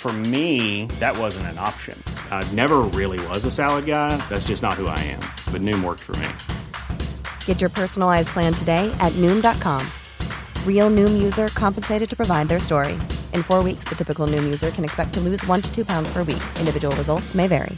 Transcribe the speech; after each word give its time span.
For 0.00 0.14
me, 0.32 0.86
that 0.98 1.14
wasn't 1.18 1.48
an 1.48 1.58
option. 1.58 2.02
I 2.30 2.42
never 2.52 2.78
really 2.98 3.20
was 3.26 3.44
a 3.44 3.50
salad 3.50 3.84
guy. 3.84 4.16
That's 4.30 4.48
just 4.48 4.62
not 4.62 4.80
who 4.80 4.86
I 4.86 4.98
am. 4.98 5.20
But 5.52 5.60
Noom 5.60 5.84
worked 5.84 6.00
for 6.00 6.16
me. 6.16 6.26
Get 7.44 7.60
your 7.60 7.68
personalized 7.68 8.28
plan 8.28 8.54
today 8.54 8.90
at 8.98 9.12
Noom.com. 9.20 9.86
Real 10.64 10.88
Noom 10.88 11.22
user 11.22 11.48
compensated 11.48 12.08
to 12.08 12.16
provide 12.16 12.48
their 12.48 12.60
story. 12.60 12.98
In 13.34 13.42
four 13.42 13.62
weeks, 13.62 13.84
the 13.90 13.94
typical 13.94 14.26
Noom 14.26 14.42
user 14.44 14.70
can 14.70 14.84
expect 14.84 15.12
to 15.14 15.20
lose 15.20 15.46
one 15.46 15.60
to 15.60 15.70
two 15.74 15.84
pounds 15.84 16.10
per 16.14 16.22
week. 16.22 16.42
Individual 16.58 16.96
results 16.96 17.34
may 17.34 17.46
vary. 17.46 17.76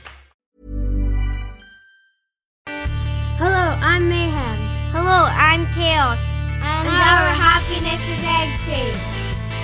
Hello, 3.43 3.77
I'm 3.83 4.09
Mayhem. 4.09 4.59
Hello, 4.93 5.27
I'm 5.27 5.67
Chaos. 5.75 6.21
And, 6.63 6.87
our 6.87 7.35
happiness 7.35 8.01
is 8.07 8.23
egg 8.23 8.95
shaped. 8.95 9.12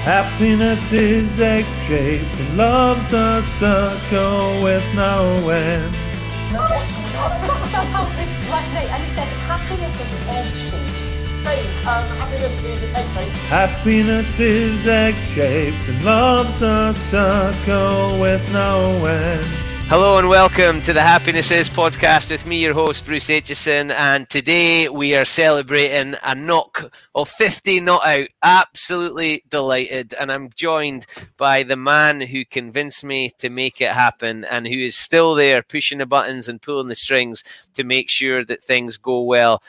Happiness 0.05 0.93
is 0.93 1.39
egg 1.39 1.67
shaped 1.83 2.39
and 2.41 2.57
love's 2.57 3.13
a 3.13 3.43
circle 3.43 4.63
with 4.63 4.85
no 4.95 5.37
end. 5.51 5.93
No, 6.53 6.67
that's 6.69 6.93
not. 6.93 7.33
It's 7.33 7.47
not 7.47 7.59
about 7.69 7.87
happiness 7.89 8.49
last 8.49 8.75
night, 8.75 8.89
and 8.91 9.03
he 9.03 9.09
said 9.09 9.29
happiness 9.47 10.01
is 10.01 10.29
egg 10.29 10.47
shaped. 10.55 11.45
Dave, 11.45 11.87
um, 11.87 12.05
happiness 12.17 12.65
is 12.65 12.83
egg 12.85 13.09
shaped. 13.11 13.37
Happiness 13.49 14.41
is 14.41 14.87
egg 14.87 15.15
shaped 15.17 15.89
and 15.89 16.03
love's 16.05 16.63
a 16.63 16.95
circle 16.95 18.19
with 18.19 18.53
no 18.53 19.05
end. 19.05 19.68
Hello 19.89 20.19
and 20.19 20.29
welcome 20.29 20.83
to 20.83 20.93
the 20.93 21.01
Happiness 21.01 21.51
Is 21.51 21.71
podcast 21.71 22.31
with 22.31 22.45
me, 22.47 22.61
your 22.61 22.75
host, 22.75 23.07
Bruce 23.07 23.31
Aitchison. 23.31 23.91
And 23.91 24.29
today 24.29 24.87
we 24.91 25.17
are 25.17 25.25
celebrating 25.25 26.15
a 26.23 26.35
knock 26.35 26.93
of 27.15 27.27
50 27.31 27.81
not 27.81 28.07
out. 28.07 28.29
Absolutely 28.43 29.45
delighted. 29.49 30.13
And 30.21 30.31
I'm 30.31 30.51
joined 30.55 31.07
by 31.39 31.63
the 31.63 31.77
man 31.77 32.21
who 32.21 32.45
convinced 32.45 33.03
me 33.03 33.31
to 33.39 33.49
make 33.49 33.81
it 33.81 33.93
happen 33.93 34.45
and 34.45 34.67
who 34.67 34.79
is 34.79 34.95
still 34.95 35.35
there 35.35 35.63
pushing 35.63 35.97
the 35.97 36.07
buttons 36.07 36.51
and 36.51 36.61
pulling 36.61 36.89
the 36.89 36.95
strings 36.95 37.43
to 37.73 37.83
make 37.83 38.11
sure 38.11 38.45
that 38.45 38.63
things 38.63 38.99
go 38.99 39.23
well. 39.23 39.63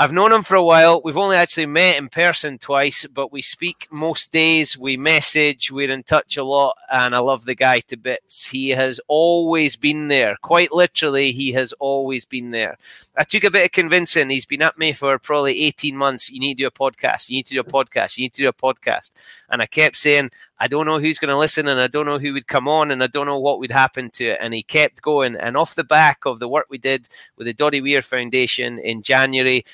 I've 0.00 0.12
known 0.12 0.30
him 0.30 0.44
for 0.44 0.54
a 0.54 0.62
while. 0.62 1.02
We've 1.02 1.16
only 1.16 1.34
actually 1.34 1.66
met 1.66 1.96
in 1.96 2.08
person 2.08 2.58
twice, 2.58 3.04
but 3.06 3.32
we 3.32 3.42
speak 3.42 3.88
most 3.90 4.30
days. 4.30 4.78
We 4.78 4.96
message. 4.96 5.72
We're 5.72 5.90
in 5.90 6.04
touch 6.04 6.36
a 6.36 6.44
lot, 6.44 6.76
and 6.88 7.16
I 7.16 7.18
love 7.18 7.44
the 7.44 7.56
guy 7.56 7.80
to 7.80 7.96
bits. 7.96 8.46
He 8.46 8.68
has 8.68 9.00
always 9.08 9.74
been 9.74 10.06
there. 10.06 10.36
Quite 10.40 10.70
literally, 10.70 11.32
he 11.32 11.50
has 11.54 11.72
always 11.80 12.24
been 12.24 12.52
there. 12.52 12.78
I 13.18 13.24
took 13.24 13.42
a 13.42 13.50
bit 13.50 13.64
of 13.64 13.72
convincing. 13.72 14.30
He's 14.30 14.46
been 14.46 14.62
at 14.62 14.78
me 14.78 14.92
for 14.92 15.18
probably 15.18 15.60
18 15.64 15.96
months. 15.96 16.30
You 16.30 16.38
need 16.38 16.54
to 16.58 16.62
do 16.62 16.66
a 16.68 16.70
podcast. 16.70 17.28
You 17.28 17.36
need 17.36 17.46
to 17.46 17.54
do 17.54 17.60
a 17.60 17.64
podcast. 17.64 18.16
You 18.16 18.22
need 18.22 18.34
to 18.34 18.42
do 18.42 18.48
a 18.48 18.52
podcast. 18.52 19.10
And 19.50 19.60
I 19.60 19.66
kept 19.66 19.96
saying, 19.96 20.30
I 20.60 20.68
don't 20.68 20.86
know 20.86 21.00
who's 21.00 21.18
going 21.18 21.30
to 21.30 21.36
listen, 21.36 21.66
and 21.66 21.80
I 21.80 21.88
don't 21.88 22.06
know 22.06 22.18
who 22.18 22.32
would 22.32 22.46
come 22.46 22.68
on, 22.68 22.90
and 22.90 23.02
I 23.02 23.08
don't 23.08 23.26
know 23.26 23.40
what 23.40 23.58
would 23.58 23.72
happen 23.72 24.10
to 24.10 24.26
it. 24.26 24.38
And 24.40 24.54
he 24.54 24.62
kept 24.62 25.02
going. 25.02 25.34
And 25.34 25.56
off 25.56 25.74
the 25.74 25.84
back 25.84 26.24
of 26.26 26.38
the 26.38 26.48
work 26.48 26.66
we 26.70 26.78
did 26.78 27.08
with 27.36 27.46
the 27.46 27.54
Doddie 27.54 27.80
Weir 27.80 28.02
Foundation 28.02 28.78
in 28.78 29.02
January, 29.02 29.64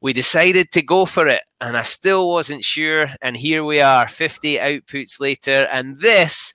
we 0.00 0.12
decided 0.12 0.72
to 0.72 0.82
go 0.82 1.06
for 1.06 1.28
it 1.28 1.42
and 1.60 1.76
I 1.76 1.82
still 1.82 2.28
wasn't 2.28 2.64
sure. 2.64 3.06
And 3.22 3.36
here 3.36 3.62
we 3.62 3.80
are, 3.80 4.08
50 4.08 4.58
outputs 4.58 5.20
later. 5.20 5.68
And 5.72 6.00
this 6.00 6.52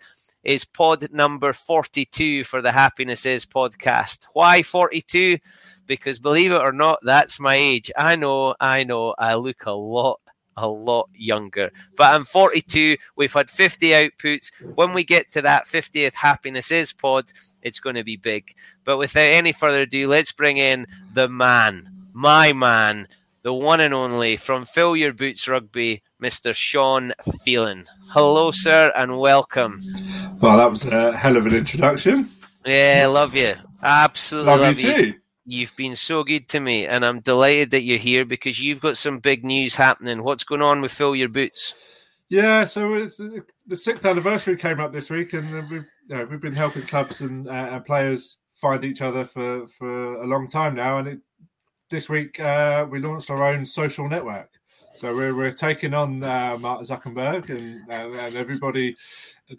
is 0.47 0.63
pod 0.63 1.11
number 1.11 1.51
42 1.51 2.45
for 2.45 2.61
the 2.61 2.71
Happiness 2.71 3.25
Is 3.25 3.45
podcast. 3.45 4.27
Why 4.31 4.63
42? 4.63 5.37
Because 5.85 6.19
believe 6.19 6.53
it 6.53 6.61
or 6.61 6.71
not, 6.71 6.99
that's 7.03 7.37
my 7.37 7.55
age. 7.55 7.91
I 7.97 8.15
know, 8.15 8.55
I 8.61 8.85
know, 8.85 9.13
I 9.19 9.35
look 9.35 9.65
a 9.65 9.71
lot 9.71 10.21
a 10.55 10.67
lot 10.67 11.09
younger. 11.13 11.69
But 11.97 12.13
I'm 12.13 12.25
42. 12.25 12.97
We've 13.15 13.33
had 13.33 13.49
50 13.49 13.89
outputs. 13.89 14.51
When 14.73 14.93
we 14.93 15.03
get 15.03 15.29
to 15.33 15.41
that 15.43 15.65
50th 15.65 16.15
Happiness 16.15 16.71
Is 16.71 16.93
pod, 16.93 17.25
it's 17.61 17.79
going 17.79 17.95
to 17.95 18.03
be 18.03 18.17
big. 18.17 18.55
But 18.85 18.97
without 18.97 19.29
any 19.29 19.51
further 19.51 19.81
ado, 19.81 20.07
let's 20.07 20.31
bring 20.31 20.57
in 20.57 20.87
the 21.13 21.29
man, 21.29 21.91
my 22.13 22.53
man, 22.53 23.07
the 23.43 23.53
one 23.53 23.79
and 23.79 23.93
only 23.93 24.35
from 24.35 24.65
Fill 24.65 24.95
Your 24.95 25.13
Boots 25.13 25.47
Rugby, 25.47 26.01
Mr. 26.21 26.53
Sean 26.53 27.13
Phelan. 27.43 27.85
Hello, 28.09 28.51
sir, 28.51 28.91
and 28.95 29.19
welcome. 29.19 29.81
Well, 30.39 30.57
that 30.57 30.71
was 30.71 30.85
a 30.85 31.15
hell 31.15 31.37
of 31.37 31.45
an 31.45 31.55
introduction. 31.55 32.29
Yeah, 32.65 33.07
love 33.07 33.35
you. 33.35 33.53
Absolutely 33.81 34.51
Love, 34.51 34.59
love 34.61 34.79
you 34.79 34.93
too. 34.93 35.13
You've 35.45 35.75
been 35.75 35.95
so 35.95 36.23
good 36.23 36.49
to 36.49 36.59
me, 36.59 36.85
and 36.85 37.05
I'm 37.05 37.21
delighted 37.21 37.71
that 37.71 37.83
you're 37.83 37.97
here 37.97 38.25
because 38.25 38.59
you've 38.59 38.81
got 38.81 38.97
some 38.97 39.19
big 39.19 39.45
news 39.45 39.75
happening. 39.75 40.23
What's 40.23 40.43
going 40.43 40.61
on 40.61 40.81
with 40.81 40.91
Fill 40.91 41.15
Your 41.15 41.29
Boots? 41.29 41.73
Yeah, 42.29 42.65
so 42.65 43.09
the 43.65 43.77
sixth 43.77 44.05
anniversary 44.05 44.57
came 44.57 44.81
up 44.81 44.91
this 44.91 45.09
week, 45.09 45.31
and 45.33 45.55
uh, 45.55 45.61
we've 45.69 45.85
you 46.07 46.15
know, 46.15 46.25
we've 46.25 46.41
been 46.41 46.53
helping 46.53 46.83
clubs 46.83 47.21
and, 47.21 47.47
uh, 47.47 47.51
and 47.51 47.85
players 47.85 48.37
find 48.61 48.83
each 48.83 49.01
other 49.01 49.25
for 49.25 49.67
for 49.67 50.21
a 50.21 50.25
long 50.25 50.47
time 50.47 50.75
now. 50.75 50.97
And 50.97 51.07
it, 51.07 51.19
this 51.89 52.09
week 52.09 52.39
uh, 52.39 52.85
we 52.89 52.99
launched 52.99 53.29
our 53.29 53.43
own 53.43 53.65
social 53.65 54.07
network. 54.07 54.49
So 54.95 55.15
we're, 55.15 55.35
we're 55.35 55.51
taking 55.51 55.93
on 55.93 56.23
uh, 56.23 56.57
Mark 56.59 56.81
Zuckerberg 56.81 57.49
and, 57.49 57.81
and 57.89 58.15
and 58.15 58.35
everybody 58.35 58.95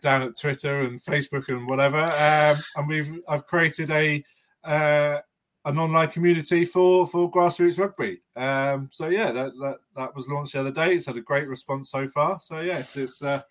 down 0.03 0.23
at 0.23 0.37
Twitter 0.37 0.81
and 0.81 1.03
Facebook 1.03 1.49
and 1.49 1.69
whatever. 1.69 2.03
Um, 2.03 2.57
and 2.77 2.89
we've 2.89 3.21
I've 3.29 3.47
created 3.47 3.91
a 3.91 4.25
uh, 4.65 5.19
an 5.65 5.79
online 5.79 6.09
community 6.09 6.65
for 6.65 7.07
for 7.07 7.31
grassroots 7.31 7.79
rugby. 7.79 8.21
Um, 8.35 8.91
so 8.93 9.09
yeah, 9.09 9.31
that, 9.31 9.53
that 9.61 9.77
that 9.95 10.17
was 10.17 10.27
launched 10.29 10.55
the 10.55 10.61
other 10.61 10.73
day. 10.73 10.97
It's 10.97 11.07
had 11.07 11.17
a 11.17 11.21
great 11.21 11.47
response 11.47 11.91
so 11.91 12.09
far. 12.09 12.41
So 12.41 12.61
yes, 12.61 12.97
it's 12.97 13.23
uh, 13.23 13.43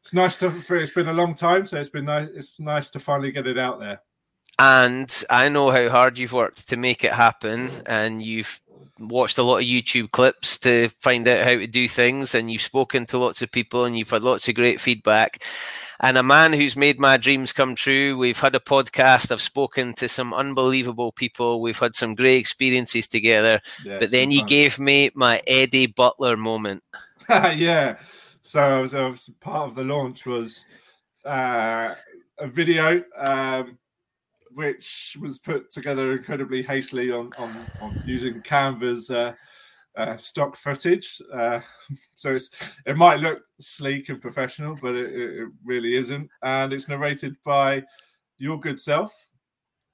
it's 0.00 0.12
nice 0.12 0.36
to. 0.38 0.52
It's 0.70 0.92
been 0.92 1.08
a 1.08 1.12
long 1.12 1.34
time, 1.34 1.64
so 1.64 1.78
it's 1.78 1.88
been 1.88 2.06
nice. 2.06 2.28
It's 2.34 2.60
nice 2.60 2.90
to 2.90 3.00
finally 3.00 3.32
get 3.32 3.46
it 3.46 3.58
out 3.58 3.80
there. 3.80 4.00
And 4.62 5.24
I 5.28 5.48
know 5.48 5.72
how 5.72 5.88
hard 5.88 6.18
you've 6.18 6.32
worked 6.32 6.68
to 6.68 6.76
make 6.76 7.02
it 7.02 7.12
happen, 7.12 7.68
and 7.86 8.22
you've 8.22 8.60
watched 9.00 9.38
a 9.38 9.42
lot 9.42 9.56
of 9.58 9.64
YouTube 9.64 10.12
clips 10.12 10.56
to 10.58 10.88
find 11.00 11.26
out 11.26 11.44
how 11.44 11.56
to 11.56 11.66
do 11.66 11.88
things, 11.88 12.36
and 12.36 12.48
you've 12.48 12.62
spoken 12.62 13.04
to 13.06 13.18
lots 13.18 13.42
of 13.42 13.50
people, 13.50 13.84
and 13.84 13.98
you've 13.98 14.10
had 14.10 14.22
lots 14.22 14.46
of 14.46 14.54
great 14.54 14.78
feedback. 14.78 15.44
And 15.98 16.16
a 16.16 16.22
man 16.22 16.52
who's 16.52 16.76
made 16.76 17.00
my 17.00 17.16
dreams 17.16 17.52
come 17.52 17.74
true. 17.74 18.16
We've 18.16 18.38
had 18.38 18.54
a 18.54 18.60
podcast. 18.60 19.32
I've 19.32 19.42
spoken 19.42 19.94
to 19.94 20.08
some 20.08 20.32
unbelievable 20.32 21.10
people. 21.10 21.60
We've 21.60 21.76
had 21.76 21.96
some 21.96 22.14
great 22.14 22.38
experiences 22.38 23.08
together. 23.08 23.60
Yeah, 23.84 23.98
but 23.98 24.12
then 24.12 24.30
you 24.30 24.40
fun. 24.40 24.46
gave 24.46 24.78
me 24.78 25.10
my 25.14 25.42
Eddie 25.44 25.86
Butler 25.86 26.36
moment. 26.36 26.84
yeah. 27.28 27.96
So 28.42 28.60
I 28.60 28.80
was, 28.80 28.94
I 28.94 29.08
was 29.08 29.28
part 29.40 29.70
of 29.70 29.74
the 29.74 29.82
launch 29.82 30.24
was 30.24 30.66
uh, 31.24 31.96
a 32.38 32.46
video 32.46 33.02
um, 33.16 33.76
which 34.54 35.16
was 35.20 35.38
put 35.38 35.70
together 35.70 36.12
incredibly 36.12 36.62
hastily 36.62 37.10
on 37.10 37.30
on, 37.38 37.54
on 37.80 37.94
using 38.06 38.40
Canva's 38.42 39.10
uh, 39.10 39.32
uh, 39.96 40.16
stock 40.16 40.56
footage. 40.56 41.20
Uh, 41.32 41.60
so 42.14 42.34
it's 42.34 42.50
it 42.86 42.96
might 42.96 43.20
look 43.20 43.42
sleek 43.60 44.08
and 44.08 44.20
professional, 44.20 44.76
but 44.80 44.94
it, 44.94 45.12
it 45.14 45.48
really 45.64 45.94
isn't. 45.94 46.28
And 46.42 46.72
it's 46.72 46.88
narrated 46.88 47.36
by 47.44 47.82
your 48.38 48.58
good 48.58 48.80
self, 48.80 49.12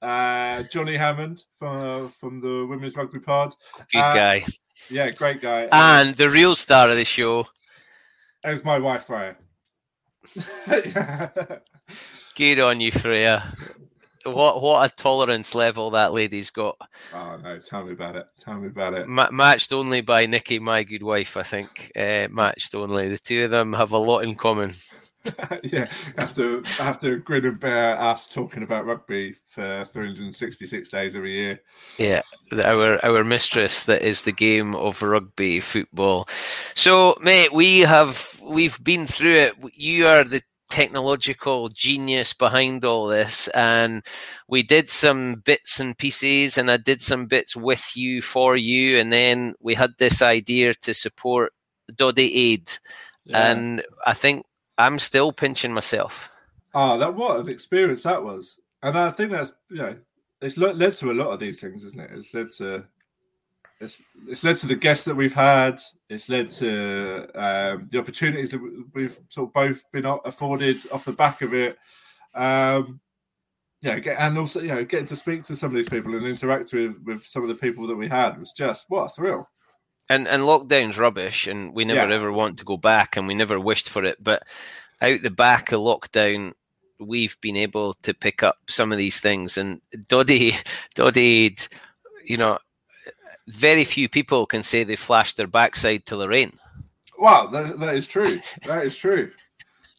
uh, 0.01 0.63
Johnny 0.71 0.95
Hammond 0.97 1.43
from 1.57 2.09
from 2.09 2.41
the 2.41 2.65
Women's 2.67 2.95
Rugby 2.95 3.19
Pod. 3.19 3.53
Good 3.91 3.99
Uh, 3.99 4.13
guy. 4.15 4.45
Yeah, 4.89 5.09
great 5.09 5.41
guy. 5.41 5.67
And 5.71 6.15
the 6.15 6.29
real 6.29 6.55
star 6.55 6.89
of 6.89 6.95
the 6.95 7.03
show, 7.05 7.47
is 8.45 8.63
my 8.63 8.79
wife 8.79 9.03
Freya. 9.03 9.35
good 12.35 12.59
on 12.59 12.79
you, 12.79 12.91
Freya. 12.91 13.53
What 14.25 14.61
what 14.61 14.91
a 14.91 14.95
tolerance 14.95 15.55
level 15.55 15.91
that 15.91 16.13
lady's 16.13 16.49
got. 16.49 16.77
Oh 17.13 17.37
no! 17.37 17.59
Tell 17.59 17.85
me 17.85 17.93
about 17.93 18.15
it. 18.15 18.27
Tell 18.37 18.55
me 18.55 18.67
about 18.67 18.93
it. 18.93 19.07
Ma- 19.07 19.31
matched 19.31 19.71
only 19.71 20.01
by 20.01 20.25
Nikki, 20.25 20.59
my 20.59 20.83
good 20.83 21.03
wife, 21.03 21.37
I 21.37 21.43
think. 21.43 21.91
Uh, 21.95 22.27
matched 22.29 22.75
only. 22.75 23.09
The 23.09 23.19
two 23.19 23.45
of 23.45 23.51
them 23.51 23.73
have 23.73 23.91
a 23.91 23.97
lot 23.97 24.25
in 24.25 24.35
common. 24.35 24.73
yeah, 25.63 25.89
I 26.17 26.21
have 26.21 26.33
to 26.35 26.63
I 26.79 26.83
have 26.83 26.99
to 26.99 27.17
grin 27.17 27.45
and 27.45 27.59
bear 27.59 27.99
us 27.99 28.29
talking 28.29 28.63
about 28.63 28.85
rugby 28.85 29.35
for 29.47 29.83
366 29.85 30.89
days 30.89 31.15
every 31.15 31.33
year. 31.33 31.59
Yeah, 31.97 32.21
our 32.63 33.03
our 33.05 33.23
mistress 33.23 33.83
that 33.83 34.01
is 34.01 34.21
the 34.21 34.31
game 34.31 34.75
of 34.75 35.01
rugby 35.01 35.59
football. 35.59 36.27
So, 36.73 37.17
mate, 37.21 37.53
we 37.53 37.79
have 37.81 38.39
we've 38.43 38.81
been 38.83 39.07
through 39.07 39.35
it. 39.35 39.53
You 39.73 40.07
are 40.07 40.23
the 40.23 40.41
technological 40.69 41.69
genius 41.69 42.33
behind 42.33 42.85
all 42.85 43.07
this, 43.07 43.47
and 43.49 44.03
we 44.47 44.63
did 44.63 44.89
some 44.89 45.35
bits 45.45 45.79
and 45.79 45.97
pieces, 45.97 46.57
and 46.57 46.69
I 46.71 46.77
did 46.77 47.01
some 47.01 47.25
bits 47.25 47.55
with 47.55 47.95
you 47.95 48.21
for 48.21 48.55
you, 48.55 48.97
and 48.99 49.11
then 49.11 49.55
we 49.59 49.73
had 49.75 49.91
this 49.97 50.21
idea 50.21 50.73
to 50.75 50.93
support 50.93 51.53
Doddie 51.95 52.35
Aid, 52.35 52.71
Yeah. 53.25 53.51
and 53.51 53.83
I 54.05 54.13
think 54.13 54.45
I'm 54.77 54.99
still 54.99 55.31
pinching 55.31 55.73
myself. 55.73 56.29
Oh, 56.73 56.97
that 56.99 57.15
what 57.15 57.39
an 57.39 57.49
experience 57.49 58.03
that 58.03 58.23
was, 58.23 58.59
and 58.83 58.97
I 58.97 59.11
think 59.11 59.31
that's 59.31 59.53
you 59.69 59.77
know 59.77 59.97
it's 60.41 60.57
led 60.57 60.95
to 60.95 61.11
a 61.11 61.13
lot 61.13 61.31
of 61.31 61.39
these 61.39 61.59
things, 61.59 61.83
isn't 61.83 61.99
it? 61.99 62.11
It's 62.13 62.33
led 62.33 62.51
to 62.59 62.85
it's 63.79 64.01
it's 64.27 64.43
led 64.43 64.57
to 64.59 64.67
the 64.67 64.75
guests 64.75 65.05
that 65.05 65.15
we've 65.15 65.33
had. 65.33 65.79
It's 66.09 66.27
led 66.29 66.49
to 66.51 67.27
um, 67.35 67.87
the 67.91 67.99
opportunities 67.99 68.51
that 68.51 68.61
we- 68.61 68.83
we've 68.93 69.17
sort 69.29 69.49
of 69.49 69.53
both 69.53 69.83
been 69.91 70.05
afforded 70.25 70.77
off 70.91 71.05
the 71.05 71.11
back 71.13 71.41
of 71.41 71.53
it. 71.53 71.77
Um, 72.35 72.99
yeah, 73.81 73.97
get, 73.99 74.17
and 74.19 74.37
also 74.37 74.59
you 74.61 74.67
know 74.69 74.83
getting 74.83 75.05
to 75.07 75.15
speak 75.15 75.43
to 75.43 75.55
some 75.55 75.69
of 75.69 75.75
these 75.75 75.87
people 75.89 76.13
and 76.15 76.25
interact 76.25 76.73
with 76.73 76.97
with 77.05 77.25
some 77.25 77.43
of 77.43 77.47
the 77.49 77.55
people 77.55 77.87
that 77.87 77.95
we 77.95 78.07
had 78.09 78.37
was 78.39 78.51
just 78.51 78.85
what 78.89 79.05
a 79.05 79.09
thrill. 79.09 79.47
and 80.09 80.27
and 80.27 80.43
lockdown's 80.43 80.97
rubbish 80.97 81.47
and 81.47 81.73
we 81.73 81.85
never 81.85 82.09
Yeah. 82.09 82.15
ever 82.15 82.31
want 82.31 82.57
to 82.59 82.65
go 82.65 82.75
back 82.77 83.15
and 83.15 83.27
we 83.27 83.35
never 83.35 83.59
wished 83.59 83.89
for 83.89 84.03
it 84.03 84.21
but 84.21 84.43
out 85.01 85.21
the 85.21 85.29
back 85.29 85.71
of 85.71 85.79
lockdown 85.81 86.51
we've 86.99 87.39
been 87.39 87.55
able 87.55 87.93
to 87.93 88.13
pick 88.13 88.43
up 88.43 88.57
some 88.67 88.91
of 88.91 88.97
these 88.97 89.19
things 89.21 89.57
and 89.57 89.79
doddie 90.09 90.55
doddie 90.95 91.55
you 92.25 92.35
know 92.37 92.57
very 93.49 93.83
few 93.83 94.07
people 94.07 94.45
can 94.45 94.63
say 94.63 94.83
they 94.83 94.95
flashed 94.95 95.37
their 95.37 95.47
backside 95.47 96.05
to 96.05 96.15
lorraine 96.15 96.57
Wow, 97.19 97.47
that, 97.47 97.79
that 97.79 97.95
is 97.95 98.07
true. 98.07 98.39
That 98.65 98.85
is 98.85 98.95
true. 98.95 99.31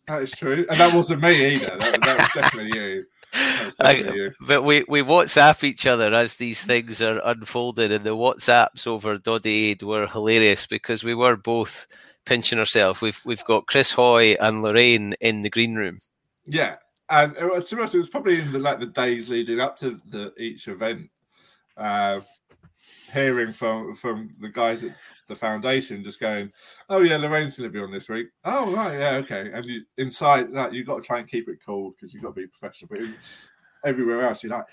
That 0.08 0.22
is 0.22 0.30
true, 0.30 0.66
and 0.68 0.80
that 0.80 0.94
wasn't 0.94 1.20
me 1.20 1.54
either. 1.54 1.76
That, 1.78 2.00
that 2.00 2.18
was 2.18 2.42
definitely 2.42 2.80
you. 2.80 3.04
That 3.32 3.66
was 3.66 3.76
definitely 3.76 4.20
you. 4.20 4.32
but 4.40 4.62
we, 4.62 4.84
we 4.88 5.02
WhatsApp 5.02 5.62
each 5.62 5.86
other 5.86 6.14
as 6.14 6.36
these 6.36 6.64
things 6.64 7.02
are 7.02 7.20
unfolded, 7.24 7.92
and 7.92 8.04
the 8.04 8.16
WhatsApps 8.16 8.86
over 8.86 9.18
Doddie 9.18 9.70
Aid 9.70 9.82
were 9.82 10.06
hilarious 10.06 10.66
because 10.66 11.04
we 11.04 11.14
were 11.14 11.36
both 11.36 11.86
pinching 12.24 12.58
ourselves. 12.58 13.02
We've 13.02 13.20
we've 13.24 13.44
got 13.44 13.66
Chris 13.66 13.92
Hoy 13.92 14.36
and 14.40 14.62
Lorraine 14.62 15.14
in 15.20 15.42
the 15.42 15.50
green 15.50 15.76
room. 15.76 15.98
Yeah, 16.46 16.76
and 17.10 17.36
it 17.36 17.44
was, 17.44 17.66
to 17.66 17.76
be 17.76 17.82
honest, 17.82 17.94
it 17.94 17.98
was 17.98 18.08
probably 18.08 18.40
in 18.40 18.50
the 18.50 18.58
like 18.58 18.80
the 18.80 18.86
days 18.86 19.28
leading 19.28 19.60
up 19.60 19.78
to 19.80 20.00
the 20.08 20.32
each 20.38 20.66
event, 20.68 21.10
uh, 21.76 22.20
hearing 23.12 23.52
from 23.52 23.94
from 23.94 24.30
the 24.40 24.48
guys 24.48 24.84
at 24.84 24.94
the 25.28 25.34
foundation 25.34 26.04
just 26.04 26.20
going, 26.20 26.50
"Oh 26.88 27.00
yeah, 27.00 27.16
Lorraine's 27.16 27.56
going 27.58 27.70
to 27.70 27.72
be 27.72 27.82
on 27.82 27.90
this 27.90 28.08
week." 28.08 28.28
Oh 28.44 28.72
right, 28.74 28.98
yeah, 28.98 29.10
okay. 29.16 29.50
And 29.52 29.64
you 29.64 29.82
inside 29.98 30.52
that 30.54 30.72
you've 30.72 30.86
got 30.86 30.96
to 30.96 31.06
try 31.06 31.18
and 31.18 31.28
keep 31.28 31.48
it 31.48 31.58
cool 31.64 31.90
because 31.90 32.12
you've 32.14 32.22
got 32.22 32.34
to 32.34 32.40
be 32.40 32.46
professional. 32.46 32.88
But 32.90 33.00
in- 33.00 33.14
everywhere 33.84 34.22
else, 34.22 34.42
you're 34.42 34.52
like, 34.52 34.66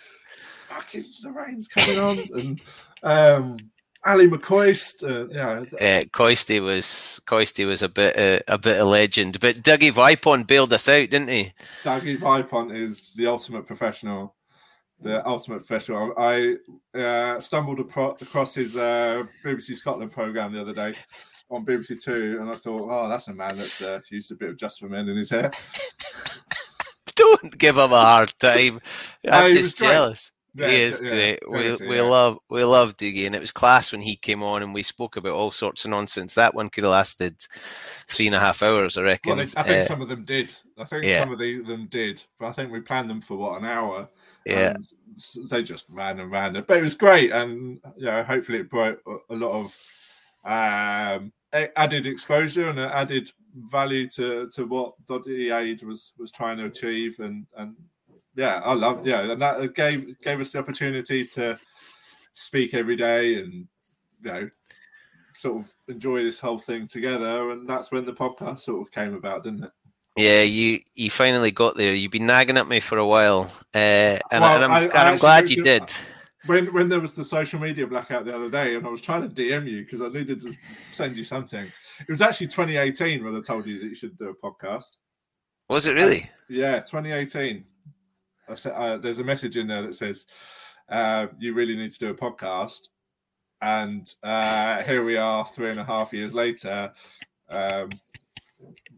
"Fucking 0.69 1.05
Lorraine's 1.23 1.67
coming 1.67 1.99
on," 1.99 2.17
and 2.39 2.61
um, 3.03 3.57
Ally 4.05 4.25
McCoist, 4.25 5.03
uh, 5.03 5.27
yeah, 5.29 5.63
Uh, 5.75 6.03
Coisty 6.13 6.61
was 6.61 7.19
Coisty 7.27 7.65
was 7.65 7.81
a 7.81 7.89
bit 7.89 8.17
uh, 8.17 8.39
a 8.47 8.57
bit 8.57 8.79
of 8.79 8.87
legend, 8.87 9.39
but 9.39 9.63
Dougie 9.63 9.91
Vipond 9.91 10.47
bailed 10.47 10.71
us 10.71 10.87
out, 10.87 11.09
didn't 11.09 11.29
he? 11.29 11.51
Dougie 11.83 12.17
Vipond 12.17 12.73
is 12.73 13.11
the 13.15 13.27
ultimate 13.27 13.65
professional. 13.67 14.35
The 15.01 15.25
ultimate 15.27 15.59
professional. 15.59 16.13
I 16.17 16.55
uh, 16.97 17.39
stumbled 17.39 17.79
apro- 17.79 18.19
across 18.21 18.55
his 18.55 18.75
uh, 18.75 19.23
BBC 19.45 19.75
Scotland 19.75 20.11
program 20.11 20.53
the 20.53 20.61
other 20.61 20.73
day 20.73 20.95
on 21.49 21.65
BBC 21.65 22.01
Two, 22.01 22.37
and 22.39 22.49
I 22.49 22.55
thought, 22.55 22.87
oh, 22.89 23.07
that's 23.07 23.27
a 23.27 23.33
man 23.33 23.57
that's 23.57 23.81
uh, 23.81 23.99
used 24.09 24.31
a 24.31 24.35
bit 24.35 24.49
of 24.49 24.57
just 24.57 24.79
for 24.79 24.89
men 24.89 25.07
in 25.07 25.17
his 25.17 25.29
hair. 25.29 25.51
Don't 27.15 27.57
give 27.57 27.77
him 27.77 27.91
a 27.93 28.01
hard 28.01 28.33
time. 28.39 28.79
I'm 29.29 29.53
just 29.53 29.77
jealous. 29.77 30.31
Yeah, 30.57 30.69
he 30.69 30.81
is 30.81 30.99
yeah, 31.01 31.09
great. 31.09 31.39
We 31.49 31.87
we 31.87 31.95
yeah. 31.97 32.01
love 32.01 32.39
we 32.49 32.63
love 32.63 32.97
Dougie, 32.97 33.27
and 33.27 33.35
it 33.35 33.41
was 33.41 33.51
class 33.51 33.91
when 33.91 34.01
he 34.01 34.15
came 34.15 34.41
on, 34.41 34.63
and 34.63 34.73
we 34.73 34.81
spoke 34.81 35.15
about 35.15 35.33
all 35.33 35.51
sorts 35.51 35.85
of 35.85 35.91
nonsense. 35.91 36.33
That 36.33 36.55
one 36.55 36.69
could 36.69 36.83
have 36.83 36.91
lasted 36.91 37.37
three 38.07 38.25
and 38.25 38.35
a 38.35 38.39
half 38.39 38.63
hours, 38.63 38.97
I 38.97 39.03
reckon. 39.03 39.37
Well, 39.37 39.47
I 39.55 39.63
think 39.63 39.83
Uh, 39.83 39.85
some 39.85 40.01
of 40.01 40.09
them 40.09 40.25
did. 40.25 40.51
I 40.79 40.85
think 40.85 41.05
some 41.05 41.31
of 41.31 41.37
the, 41.37 41.61
them 41.61 41.87
did, 41.87 42.23
but 42.39 42.47
I 42.47 42.51
think 42.53 42.71
we 42.71 42.79
planned 42.79 43.09
them 43.09 43.21
for 43.21 43.37
what 43.37 43.59
an 43.59 43.65
hour. 43.65 44.09
Yeah. 44.45 44.73
they 45.49 45.63
just 45.63 45.85
ran 45.89 46.19
and 46.19 46.31
ran. 46.31 46.53
But 46.53 46.77
it 46.77 46.81
was 46.81 46.95
great, 46.95 47.31
and 47.31 47.79
you 47.95 48.05
know, 48.05 48.23
hopefully 48.23 48.59
it 48.59 48.69
brought 48.69 48.97
a- 49.29 49.35
lot 49.35 49.51
of 49.51 49.77
um, 50.43 51.31
added 51.53 52.07
exposure 52.07 52.69
and 52.69 52.79
added 52.79 53.29
value 53.55 54.07
to, 54.09 54.49
to 54.55 54.65
what 54.65 54.93
Doddie 55.05 55.51
Aid 55.51 55.83
was 55.83 56.13
was 56.17 56.31
trying 56.31 56.57
to 56.57 56.65
achieve. 56.65 57.19
And 57.19 57.45
and 57.57 57.75
yeah, 58.37 58.61
I 58.63 58.73
loved 58.73 59.05
yeah, 59.05 59.31
and 59.31 59.41
that 59.41 59.73
gave 59.73 60.21
gave 60.21 60.39
us 60.39 60.51
the 60.51 60.59
opportunity 60.59 61.25
to 61.25 61.57
speak 62.33 62.73
every 62.75 62.95
day 62.95 63.35
and 63.39 63.67
you 64.23 64.31
know 64.31 64.49
sort 65.33 65.57
of 65.63 65.75
enjoy 65.87 66.23
this 66.23 66.39
whole 66.39 66.57
thing 66.59 66.87
together. 66.87 67.51
And 67.51 67.67
that's 67.67 67.91
when 67.91 68.05
the 68.05 68.13
podcast 68.13 68.61
sort 68.61 68.87
of 68.87 68.91
came 68.91 69.13
about, 69.15 69.43
didn't 69.43 69.65
it? 69.65 69.71
Yeah, 70.15 70.41
you 70.43 70.79
you 70.95 71.09
finally 71.09 71.51
got 71.51 71.75
there. 71.77 71.93
You've 71.93 72.11
been 72.11 72.25
nagging 72.25 72.57
at 72.57 72.67
me 72.67 72.79
for 72.79 72.97
a 72.99 73.05
while, 73.05 73.51
uh, 73.75 74.19
and, 74.31 74.41
Well, 74.41 74.55
and 74.55 74.65
I'm, 74.65 74.71
I- 74.71 74.77
I 74.77 74.83
and 74.83 74.93
I'm 74.95 75.17
glad 75.17 75.49
you 75.49 75.63
did. 75.63 75.83
When 76.45 76.71
when 76.73 76.89
there 76.89 76.99
was 77.01 77.13
the 77.13 77.25
social 77.25 77.59
media 77.59 77.85
blackout 77.87 78.25
the 78.25 78.35
other 78.35 78.49
day, 78.49 78.75
and 78.75 78.85
I 78.85 78.89
was 78.89 79.01
trying 79.01 79.27
to 79.27 79.35
DM 79.35 79.67
you 79.69 79.83
because 79.83 80.01
I 80.01 80.07
needed 80.07 80.41
to 80.41 80.53
send 80.93 81.17
you 81.17 81.23
something. 81.23 81.65
It 81.99 82.09
was 82.09 82.21
actually 82.21 82.47
2018 82.47 83.23
when 83.23 83.35
I 83.35 83.41
told 83.41 83.65
you 83.65 83.79
that 83.79 83.85
you 83.87 83.95
should 83.95 84.17
do 84.17 84.29
a 84.29 84.35
podcast. 84.35 84.95
Was 85.69 85.87
it 85.87 85.93
really? 85.93 86.29
Yeah, 86.47 86.79
2018. 86.79 87.65
I 88.49 88.55
said 88.55 88.73
uh, 88.73 88.97
there's 88.97 89.19
a 89.19 89.23
message 89.23 89.57
in 89.57 89.67
there 89.67 89.81
that 89.83 89.95
says 89.95 90.25
uh, 90.89 91.27
you 91.39 91.53
really 91.53 91.75
need 91.75 91.91
to 91.91 91.99
do 91.99 92.09
a 92.09 92.13
podcast, 92.13 92.89
and 93.61 94.07
uh, 94.23 94.81
here 94.83 95.03
we 95.03 95.17
are, 95.17 95.45
three 95.45 95.69
and 95.69 95.79
a 95.79 95.83
half 95.83 96.13
years 96.13 96.33
later, 96.33 96.93
um, 97.49 97.89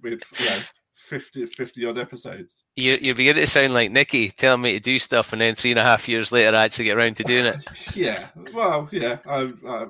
with 0.02 0.22
you 0.40 0.46
know, 0.46 0.60
50 0.94 1.46
50 1.48 1.86
odd 1.86 1.98
episodes. 1.98 2.56
You're, 2.76 2.98
you're 2.98 3.16
beginning 3.16 3.44
to 3.44 3.48
sound 3.48 3.74
like 3.74 3.92
Nikki 3.92 4.30
telling 4.30 4.62
me 4.62 4.74
to 4.74 4.80
do 4.80 5.00
stuff, 5.00 5.34
and 5.34 5.42
then 5.42 5.56
three 5.56 5.72
and 5.72 5.80
a 5.80 5.84
half 5.84 6.08
years 6.08 6.32
later, 6.32 6.56
I 6.56 6.66
actually 6.66 6.86
get 6.86 6.98
around 6.98 7.18
to 7.18 7.24
doing 7.24 7.46
it. 7.46 7.56
Yeah, 7.96 8.28
well, 8.54 8.88
yeah, 8.92 9.18
I, 9.26 9.52
I, 9.68 9.88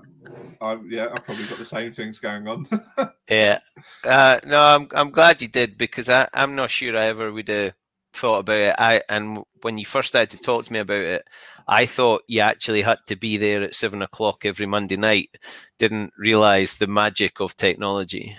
I, 0.61 0.77
yeah, 0.87 1.07
I've 1.13 1.23
probably 1.23 1.45
got 1.45 1.59
the 1.59 1.65
same 1.65 1.91
things 1.91 2.19
going 2.19 2.47
on. 2.47 2.67
Yeah. 3.29 3.59
Uh, 4.03 4.39
no, 4.47 4.59
I'm 4.59 4.87
I'm 4.95 5.11
glad 5.11 5.39
you 5.39 5.47
did 5.47 5.77
because 5.77 6.09
I, 6.09 6.27
I'm 6.33 6.55
not 6.55 6.71
sure 6.71 6.97
I 6.97 7.05
ever 7.05 7.31
would 7.31 7.47
have 7.47 7.73
thought 8.13 8.39
about 8.39 8.57
it. 8.57 8.75
I 8.77 9.01
and 9.09 9.43
when 9.61 9.77
you 9.77 9.85
first 9.85 10.09
started 10.09 10.37
to 10.37 10.43
talk 10.43 10.65
to 10.65 10.73
me 10.73 10.79
about 10.79 11.01
it, 11.01 11.23
I 11.67 11.85
thought 11.85 12.23
you 12.27 12.41
actually 12.41 12.81
had 12.81 12.99
to 13.07 13.15
be 13.15 13.37
there 13.37 13.63
at 13.63 13.75
seven 13.75 14.01
o'clock 14.01 14.45
every 14.45 14.65
Monday 14.65 14.97
night. 14.97 15.37
Didn't 15.77 16.13
realize 16.17 16.75
the 16.75 16.87
magic 16.87 17.39
of 17.39 17.55
technology. 17.55 18.35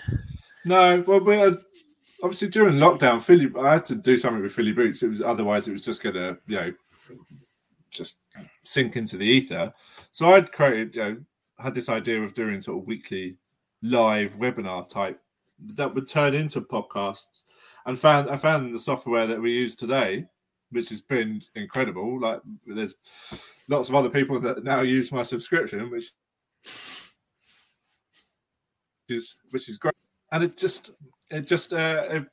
No, 0.64 1.02
well, 1.06 1.20
we 1.20 1.38
had, 1.38 1.56
obviously 2.22 2.48
during 2.48 2.76
lockdown, 2.76 3.22
Philly, 3.22 3.50
I 3.58 3.74
had 3.74 3.84
to 3.86 3.94
do 3.94 4.16
something 4.16 4.42
with 4.42 4.52
Fill 4.52 4.66
Your 4.66 4.74
Boots. 4.74 5.02
It 5.02 5.08
was 5.08 5.22
otherwise 5.22 5.68
it 5.68 5.72
was 5.72 5.84
just 5.84 6.02
going 6.02 6.16
to, 6.16 6.36
you 6.46 6.56
know, 6.56 6.72
just 7.90 8.16
sink 8.62 8.96
into 8.96 9.16
the 9.16 9.26
ether. 9.26 9.72
So 10.12 10.34
I'd 10.34 10.52
created, 10.52 10.96
you 10.96 11.02
know, 11.02 11.16
had 11.58 11.74
this 11.74 11.88
idea 11.88 12.20
of 12.20 12.34
doing 12.34 12.60
sort 12.60 12.78
of 12.78 12.86
weekly 12.86 13.36
live 13.82 14.36
webinar 14.36 14.88
type 14.88 15.20
that 15.76 15.94
would 15.94 16.08
turn 16.08 16.34
into 16.34 16.60
podcasts, 16.60 17.42
and 17.86 17.98
found 17.98 18.30
I 18.30 18.36
found 18.36 18.74
the 18.74 18.78
software 18.78 19.26
that 19.26 19.40
we 19.40 19.52
use 19.52 19.74
today 19.74 20.26
which 20.70 20.88
has 20.88 21.00
been 21.00 21.42
incredible. 21.54 22.20
Like 22.20 22.40
there's 22.66 22.94
lots 23.68 23.88
of 23.88 23.94
other 23.94 24.08
people 24.08 24.40
that 24.40 24.64
now 24.64 24.80
use 24.82 25.12
my 25.12 25.22
subscription, 25.22 25.90
which 25.90 26.12
is 29.08 29.34
which 29.50 29.68
is 29.68 29.78
great. 29.78 29.94
And 30.32 30.44
it 30.44 30.56
just 30.56 30.92
it 31.30 31.46
just 31.46 31.72
uh, 31.72 32.04
it, 32.10 32.24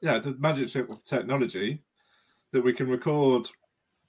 yeah, 0.00 0.18
the 0.18 0.36
magic 0.38 0.74
of 0.76 1.04
technology 1.04 1.82
that 2.52 2.62
we 2.62 2.72
can 2.72 2.88
record. 2.88 3.48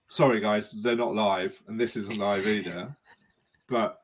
Sorry, 0.09 0.39
guys, 0.39 0.71
they're 0.83 0.95
not 0.95 1.15
live, 1.15 1.59
and 1.67 1.79
this 1.79 1.95
isn't 1.95 2.17
live 2.17 2.45
either. 2.45 2.95
But 3.69 3.99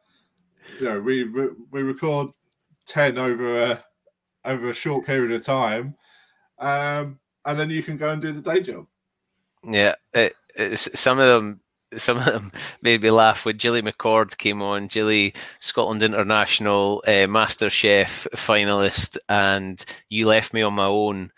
you 0.80 0.86
know, 0.86 1.00
we 1.00 1.26
we 1.72 1.82
record 1.84 2.30
ten 2.86 3.18
over 3.18 3.64
a 3.64 3.84
over 4.46 4.70
a 4.70 4.74
short 4.74 5.06
period 5.06 5.32
of 5.34 5.44
time, 5.44 5.96
um, 6.60 7.20
and 7.46 7.60
then 7.60 7.70
you 7.70 7.84
can 7.84 7.98
go 7.98 8.10
and 8.10 8.22
do 8.22 8.32
the 8.32 8.42
day 8.42 8.62
job. 8.62 8.86
Yeah, 9.64 9.96
it, 10.14 10.36
some 10.78 11.20
of 11.20 11.28
them 11.28 11.62
some 11.98 12.18
of 12.18 12.26
them 12.26 12.52
made 12.82 13.02
me 13.02 13.12
laugh 13.12 13.46
when 13.46 13.58
Jilly 13.58 13.82
McCord 13.82 14.38
came 14.38 14.62
on. 14.62 14.90
Jilly, 14.90 15.34
Scotland 15.60 16.04
International 16.04 17.04
uh, 17.08 17.28
Master 17.28 17.70
Chef 17.70 18.28
finalist, 18.34 19.18
and 19.28 19.84
you 20.10 20.28
left 20.28 20.54
me 20.54 20.62
on 20.62 20.74
my 20.74 20.86
own. 20.86 21.32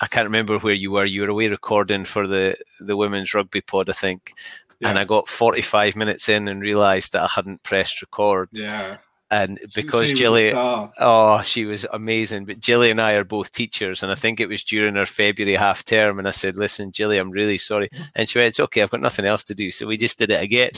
I 0.00 0.06
can't 0.06 0.26
remember 0.26 0.58
where 0.58 0.74
you 0.74 0.92
were. 0.92 1.04
You 1.04 1.22
were 1.22 1.28
away 1.28 1.48
recording 1.48 2.04
for 2.04 2.26
the 2.26 2.56
the 2.80 2.96
women's 2.96 3.34
rugby 3.34 3.60
pod, 3.60 3.88
I 3.90 3.94
think. 3.94 4.32
Yeah. 4.80 4.90
And 4.90 4.98
I 4.98 5.04
got 5.04 5.26
45 5.26 5.96
minutes 5.96 6.28
in 6.28 6.46
and 6.46 6.60
realised 6.60 7.12
that 7.12 7.24
I 7.24 7.28
hadn't 7.34 7.64
pressed 7.64 8.00
record. 8.00 8.48
Yeah 8.52 8.98
and 9.30 9.58
because 9.74 10.12
Jilly, 10.12 10.52
oh, 10.54 11.42
she 11.42 11.64
was 11.66 11.86
amazing. 11.92 12.46
But 12.46 12.60
Jilly 12.60 12.90
and 12.90 13.00
I 13.00 13.12
are 13.12 13.24
both 13.24 13.52
teachers, 13.52 14.02
and 14.02 14.10
I 14.10 14.14
think 14.14 14.40
it 14.40 14.48
was 14.48 14.64
during 14.64 14.96
our 14.96 15.06
February 15.06 15.56
half 15.56 15.84
term. 15.84 16.18
And 16.18 16.26
I 16.26 16.30
said, 16.30 16.56
"Listen, 16.56 16.92
Jilly, 16.92 17.18
I'm 17.18 17.30
really 17.30 17.58
sorry." 17.58 17.90
And 18.14 18.28
she 18.28 18.38
went, 18.38 18.48
"It's 18.48 18.60
okay. 18.60 18.82
I've 18.82 18.90
got 18.90 19.00
nothing 19.00 19.26
else 19.26 19.44
to 19.44 19.54
do." 19.54 19.70
So 19.70 19.86
we 19.86 19.96
just 19.96 20.18
did 20.18 20.30
it 20.30 20.42
again. 20.42 20.70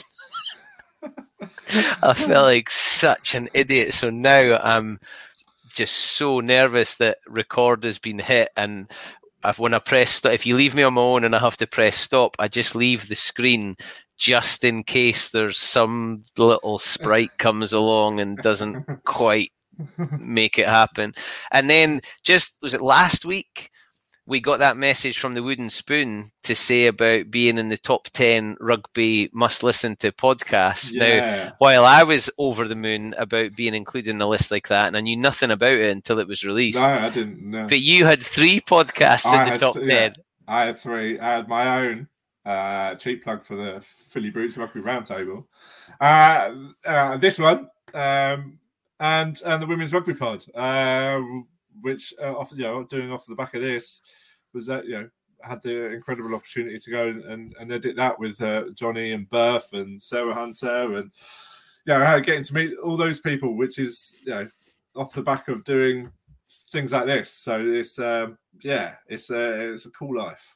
I 2.03 2.13
felt 2.13 2.45
like 2.45 2.69
such 2.69 3.35
an 3.35 3.49
idiot. 3.53 3.93
So 3.93 4.09
now 4.09 4.59
I'm 4.61 4.99
just 5.73 5.95
so 5.95 6.41
nervous 6.41 6.95
that 6.97 7.19
record 7.27 7.85
has 7.85 7.99
been 7.99 8.19
hit, 8.19 8.49
and 8.57 8.91
when 9.57 9.73
I 9.73 9.79
press, 9.79 10.23
if 10.25 10.45
you 10.45 10.55
leave 10.55 10.75
me 10.75 10.83
on 10.83 10.93
my 10.95 11.01
own 11.01 11.23
and 11.23 11.35
I 11.35 11.39
have 11.39 11.57
to 11.57 11.67
press 11.67 11.95
stop, 11.97 12.35
I 12.37 12.47
just 12.47 12.75
leave 12.75 13.07
the 13.07 13.15
screen 13.15 13.77
just 14.21 14.63
in 14.63 14.83
case 14.83 15.29
there's 15.29 15.57
some 15.57 16.23
little 16.37 16.77
sprite 16.77 17.35
comes 17.39 17.73
along 17.73 18.19
and 18.19 18.37
doesn't 18.37 18.85
quite 19.03 19.51
make 20.19 20.59
it 20.59 20.67
happen. 20.67 21.15
And 21.51 21.67
then 21.67 22.01
just 22.21 22.55
was 22.61 22.75
it 22.75 22.81
last 22.81 23.25
week 23.25 23.71
we 24.27 24.39
got 24.39 24.59
that 24.59 24.77
message 24.77 25.17
from 25.17 25.33
the 25.33 25.41
Wooden 25.41 25.71
Spoon 25.71 26.31
to 26.43 26.53
say 26.53 26.85
about 26.85 27.31
being 27.31 27.57
in 27.57 27.69
the 27.69 27.77
top 27.77 28.09
10 28.11 28.57
rugby 28.59 29.31
must 29.33 29.63
listen 29.63 29.95
to 29.97 30.11
podcasts. 30.11 30.93
Yeah. 30.93 31.45
Now, 31.47 31.53
while 31.57 31.83
I 31.83 32.03
was 32.03 32.29
over 32.37 32.67
the 32.67 32.75
moon 32.75 33.15
about 33.17 33.55
being 33.55 33.73
included 33.73 34.11
in 34.11 34.21
a 34.21 34.27
list 34.27 34.51
like 34.51 34.67
that, 34.67 34.85
and 34.85 34.95
I 34.95 35.01
knew 35.01 35.17
nothing 35.17 35.49
about 35.49 35.73
it 35.73 35.91
until 35.91 36.19
it 36.19 36.27
was 36.27 36.45
released. 36.45 36.79
No, 36.79 36.87
I 36.87 37.09
didn't 37.09 37.41
know. 37.41 37.65
But 37.67 37.79
you 37.79 38.05
had 38.05 38.21
three 38.21 38.61
podcasts 38.61 39.25
I 39.25 39.47
in 39.47 39.53
the 39.53 39.57
top 39.57 39.73
th- 39.73 39.89
10. 39.89 39.89
Yeah, 39.89 40.23
I 40.47 40.65
had 40.67 40.77
three. 40.77 41.19
I 41.19 41.37
had 41.37 41.47
my 41.47 41.87
own 41.87 42.07
uh, 42.45 42.95
cheap 42.95 43.23
plug 43.23 43.45
for 43.45 43.55
the 43.55 43.81
Fill 43.81 44.23
Your 44.23 44.33
Boots 44.33 44.57
Rugby 44.57 44.81
Roundtable. 44.81 45.45
Uh, 45.99 46.51
uh, 46.85 47.17
this 47.17 47.37
one 47.37 47.69
um, 47.93 48.59
and 48.99 49.41
and 49.45 49.61
the 49.61 49.67
Women's 49.67 49.93
Rugby 49.93 50.13
Pod, 50.13 50.45
uh, 50.55 51.21
which 51.81 52.13
uh, 52.21 52.37
off, 52.37 52.51
you 52.55 52.63
know, 52.63 52.83
doing 52.83 53.11
off 53.11 53.25
the 53.25 53.35
back 53.35 53.53
of 53.53 53.61
this 53.61 54.01
was 54.53 54.65
that 54.67 54.85
you 54.85 54.93
know 54.93 55.09
had 55.43 55.61
the 55.61 55.87
incredible 55.87 56.35
opportunity 56.35 56.77
to 56.77 56.91
go 56.91 57.07
and, 57.07 57.55
and 57.59 57.71
edit 57.71 57.95
that 57.95 58.19
with 58.19 58.41
uh, 58.41 58.65
Johnny 58.75 59.11
and 59.11 59.29
Burf 59.29 59.73
and 59.73 60.01
Sarah 60.01 60.33
Hunter 60.33 60.97
and 60.97 61.11
you 61.85 61.93
know 61.93 62.19
getting 62.21 62.43
to 62.43 62.53
meet 62.53 62.73
all 62.83 62.97
those 62.97 63.19
people, 63.19 63.55
which 63.55 63.79
is 63.79 64.15
you 64.23 64.31
know 64.31 64.47
off 64.95 65.13
the 65.13 65.21
back 65.21 65.47
of 65.47 65.63
doing 65.63 66.11
things 66.71 66.91
like 66.91 67.05
this. 67.05 67.31
So 67.31 67.59
it's 67.59 67.99
um, 67.99 68.37
yeah, 68.61 68.95
it's 69.07 69.29
a 69.29 69.71
it's 69.71 69.85
a 69.85 69.91
cool 69.91 70.17
life. 70.17 70.55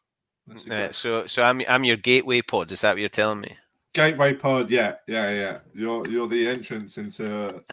Uh, 0.70 0.92
so, 0.92 1.26
so 1.26 1.42
I'm 1.44 1.62
I'm 1.68 1.84
your 1.84 1.98
gateway 1.98 2.42
pod. 2.42 2.72
Is 2.72 2.82
that 2.82 2.92
what 2.92 3.00
you're 3.00 3.10
telling 3.10 3.42
me? 3.42 3.58
Gateway 3.94 4.34
pod, 4.34 4.70
yeah, 4.70 4.96
yeah, 5.08 5.32
yeah. 5.32 5.58
You're 5.74 6.08
you're 6.08 6.28
the 6.28 6.48
entrance 6.48 6.98
into 6.98 7.64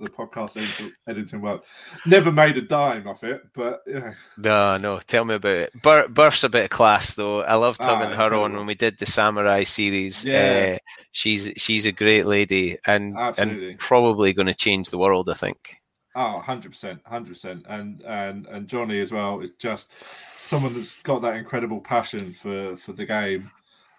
the 0.00 0.10
podcast 0.10 0.92
editing 1.06 1.40
world. 1.40 1.60
Never 2.06 2.32
made 2.32 2.56
a 2.56 2.62
dime 2.62 3.06
off 3.06 3.24
it, 3.24 3.42
but 3.54 3.82
yeah. 3.86 4.14
No, 4.36 4.76
no. 4.76 4.98
Tell 5.00 5.24
me 5.24 5.34
about 5.34 5.52
it. 5.52 5.82
Bur- 5.82 6.08
Burf's 6.08 6.44
a 6.44 6.48
bit 6.48 6.64
of 6.64 6.70
class, 6.70 7.14
though. 7.14 7.42
I 7.42 7.54
loved 7.54 7.80
ah, 7.82 7.96
having 7.96 8.14
ah, 8.14 8.28
her 8.28 8.34
on 8.34 8.56
when 8.56 8.66
we 8.66 8.74
did 8.74 8.98
the 8.98 9.06
Samurai 9.06 9.62
series. 9.64 10.24
Yeah, 10.24 10.76
uh, 10.76 10.78
she's 11.12 11.50
she's 11.56 11.86
a 11.86 11.92
great 11.92 12.26
lady, 12.26 12.78
and 12.86 13.16
Absolutely. 13.16 13.70
and 13.70 13.78
probably 13.78 14.32
going 14.32 14.46
to 14.46 14.54
change 14.54 14.90
the 14.90 14.98
world. 14.98 15.28
I 15.30 15.34
think. 15.34 15.80
Oh, 16.20 16.32
100 16.32 16.70
percent, 16.72 17.00
hundred 17.06 17.34
percent, 17.34 17.64
and 17.68 18.00
and 18.00 18.46
and 18.46 18.66
Johnny 18.66 18.98
as 18.98 19.12
well 19.12 19.38
is 19.38 19.52
just 19.52 19.92
someone 20.36 20.74
that's 20.74 21.00
got 21.02 21.22
that 21.22 21.36
incredible 21.36 21.80
passion 21.80 22.34
for 22.34 22.76
for 22.76 22.92
the 22.92 23.06
game. 23.06 23.48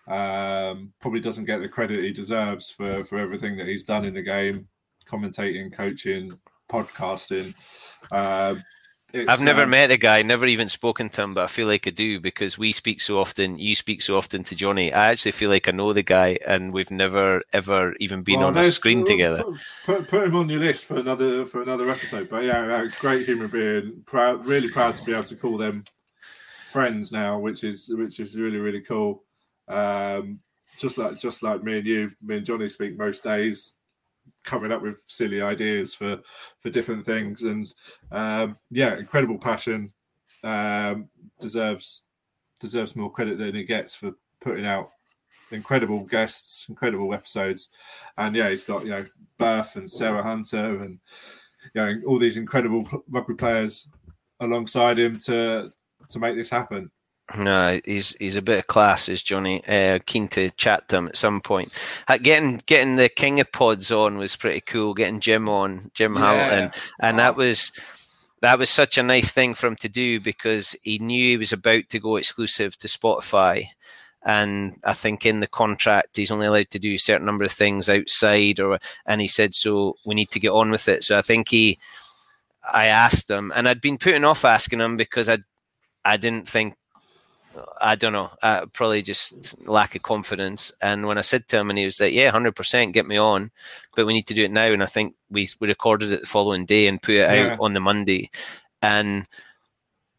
Um, 0.05 0.91
probably 0.99 1.21
doesn't 1.21 1.45
get 1.45 1.61
the 1.61 1.69
credit 1.69 2.03
he 2.03 2.11
deserves 2.11 2.69
for 2.69 3.05
for 3.05 3.19
everything 3.19 3.55
that 3.55 3.67
he's 3.67 3.85
done 3.85 4.03
in 4.03 4.13
the 4.13 4.21
game, 4.21 4.67
commentating, 5.09 5.71
coaching, 5.71 6.37
podcasting. 6.69 7.55
Uh, 8.11 8.55
I've 9.13 9.41
never 9.41 9.63
um, 9.63 9.71
met 9.71 9.87
the 9.87 9.97
guy, 9.97 10.21
never 10.21 10.45
even 10.45 10.69
spoken 10.69 11.09
to 11.09 11.21
him, 11.23 11.33
but 11.33 11.43
I 11.43 11.47
feel 11.47 11.67
like 11.67 11.87
I 11.87 11.89
do 11.89 12.19
because 12.19 12.57
we 12.57 12.71
speak 12.71 13.01
so 13.01 13.19
often. 13.19 13.57
You 13.57 13.73
speak 13.75 14.01
so 14.01 14.17
often 14.17 14.43
to 14.43 14.55
Johnny. 14.55 14.93
I 14.93 15.09
actually 15.09 15.31
feel 15.31 15.49
like 15.49 15.67
I 15.67 15.71
know 15.71 15.93
the 15.93 16.03
guy, 16.03 16.37
and 16.45 16.71
we've 16.71 16.91
never 16.91 17.41
ever 17.51 17.95
even 17.99 18.21
been 18.21 18.39
well, 18.39 18.49
on 18.49 18.57
a 18.57 18.65
screen 18.65 19.03
together. 19.03 19.43
Put, 19.85 20.07
put 20.07 20.23
him 20.25 20.35
on 20.35 20.49
your 20.49 20.59
list 20.59 20.85
for 20.85 20.97
another 20.97 21.45
for 21.45 21.61
another 21.63 21.89
episode. 21.89 22.29
But 22.29 22.43
yeah, 22.43 22.87
great 22.99 23.25
human 23.25 23.47
being. 23.47 24.03
Proud, 24.05 24.45
really 24.45 24.69
proud 24.69 24.95
to 24.97 25.03
be 25.03 25.13
able 25.13 25.23
to 25.25 25.35
call 25.35 25.57
them 25.57 25.85
friends 26.63 27.11
now, 27.11 27.39
which 27.39 27.63
is 27.63 27.89
which 27.89 28.19
is 28.19 28.39
really 28.39 28.57
really 28.57 28.81
cool. 28.81 29.23
Um, 29.67 30.39
just 30.79 30.97
like 30.97 31.19
just 31.19 31.41
like 31.41 31.63
me 31.63 31.79
and 31.79 31.87
you, 31.87 32.11
me 32.21 32.37
and 32.37 32.45
Johnny 32.45 32.69
speak 32.69 32.97
most 32.97 33.23
days, 33.23 33.73
coming 34.43 34.71
up 34.71 34.81
with 34.81 35.03
silly 35.07 35.41
ideas 35.41 35.93
for 35.93 36.19
for 36.61 36.69
different 36.69 37.05
things, 37.05 37.43
and 37.43 37.73
um, 38.11 38.55
yeah, 38.71 38.97
incredible 38.97 39.37
passion. 39.37 39.93
Um, 40.43 41.09
deserves 41.41 42.03
deserves 42.59 42.95
more 42.95 43.11
credit 43.11 43.37
than 43.37 43.55
he 43.55 43.63
gets 43.63 43.93
for 43.95 44.11
putting 44.41 44.65
out 44.65 44.87
incredible 45.51 46.05
guests, 46.05 46.67
incredible 46.69 47.13
episodes, 47.13 47.69
and 48.17 48.35
yeah, 48.35 48.49
he's 48.49 48.63
got 48.63 48.83
you 48.83 48.89
know 48.89 49.05
Burf 49.39 49.75
and 49.75 49.89
Sarah 49.89 50.23
Hunter 50.23 50.81
and 50.83 50.99
you 51.73 51.81
know 51.81 51.95
all 52.07 52.19
these 52.19 52.37
incredible 52.37 52.87
rugby 53.09 53.35
players 53.35 53.87
alongside 54.39 54.97
him 54.97 55.19
to 55.19 55.71
to 56.09 56.19
make 56.19 56.35
this 56.35 56.49
happen. 56.49 56.89
No, 57.37 57.79
he's 57.85 58.15
he's 58.19 58.37
a 58.37 58.41
bit 58.41 58.59
of 58.59 58.67
class, 58.67 59.07
is 59.07 59.21
Johnny. 59.21 59.63
Uh, 59.67 59.99
keen 60.05 60.27
to 60.29 60.49
chat 60.51 60.87
to 60.89 60.97
him 60.97 61.07
at 61.07 61.17
some 61.17 61.41
point. 61.41 61.71
Uh, 62.07 62.17
getting 62.17 62.61
getting 62.65 62.95
the 62.95 63.09
King 63.09 63.39
of 63.39 63.51
Pods 63.51 63.91
on 63.91 64.17
was 64.17 64.35
pretty 64.35 64.61
cool. 64.61 64.93
Getting 64.95 65.19
Jim 65.19 65.47
on, 65.47 65.91
Jim 65.93 66.15
yeah. 66.15 66.19
Hamilton, 66.19 66.81
and 66.99 67.17
wow. 67.17 67.23
that 67.23 67.35
was 67.35 67.71
that 68.41 68.57
was 68.57 68.69
such 68.69 68.97
a 68.97 69.03
nice 69.03 69.31
thing 69.31 69.53
for 69.53 69.67
him 69.67 69.75
to 69.77 69.89
do 69.89 70.19
because 70.19 70.75
he 70.83 70.97
knew 70.97 71.31
he 71.31 71.37
was 71.37 71.53
about 71.53 71.83
to 71.89 71.99
go 71.99 72.15
exclusive 72.15 72.77
to 72.77 72.87
Spotify. 72.87 73.65
And 74.23 74.79
I 74.83 74.93
think 74.93 75.25
in 75.25 75.39
the 75.39 75.47
contract 75.47 76.17
he's 76.17 76.31
only 76.31 76.47
allowed 76.47 76.69
to 76.71 76.79
do 76.79 76.93
a 76.93 76.97
certain 76.97 77.25
number 77.25 77.45
of 77.45 77.51
things 77.51 77.89
outside, 77.89 78.59
or 78.59 78.79
and 79.05 79.21
he 79.21 79.27
said 79.27 79.53
so. 79.53 79.97
We 80.05 80.15
need 80.15 80.31
to 80.31 80.39
get 80.39 80.51
on 80.51 80.71
with 80.71 80.87
it. 80.87 81.03
So 81.03 81.17
I 81.17 81.21
think 81.21 81.49
he, 81.49 81.77
I 82.73 82.87
asked 82.87 83.29
him, 83.29 83.53
and 83.55 83.69
I'd 83.69 83.81
been 83.81 83.99
putting 83.99 84.25
off 84.25 84.43
asking 84.43 84.79
him 84.79 84.97
because 84.97 85.29
I 85.29 85.39
I 86.03 86.17
didn't 86.17 86.47
think 86.47 86.73
I 87.81 87.95
don't 87.95 88.13
know, 88.13 88.31
uh, 88.41 88.65
probably 88.67 89.01
just 89.01 89.67
lack 89.67 89.95
of 89.95 90.01
confidence. 90.01 90.71
And 90.81 91.07
when 91.07 91.17
I 91.17 91.21
said 91.21 91.47
to 91.47 91.57
him, 91.57 91.69
and 91.69 91.79
he 91.79 91.85
was 91.85 91.99
like, 91.99 92.13
"Yeah, 92.13 92.31
hundred 92.31 92.55
percent, 92.55 92.93
get 92.93 93.07
me 93.07 93.17
on," 93.17 93.51
but 93.95 94.05
we 94.05 94.13
need 94.13 94.27
to 94.27 94.33
do 94.33 94.43
it 94.43 94.51
now. 94.51 94.71
And 94.71 94.83
I 94.83 94.87
think 94.87 95.15
we 95.29 95.49
we 95.59 95.67
recorded 95.67 96.11
it 96.11 96.21
the 96.21 96.27
following 96.27 96.65
day 96.65 96.87
and 96.87 97.01
put 97.01 97.15
it 97.15 97.19
yeah. 97.19 97.53
out 97.53 97.59
on 97.59 97.73
the 97.73 97.79
Monday. 97.79 98.29
And 98.81 99.27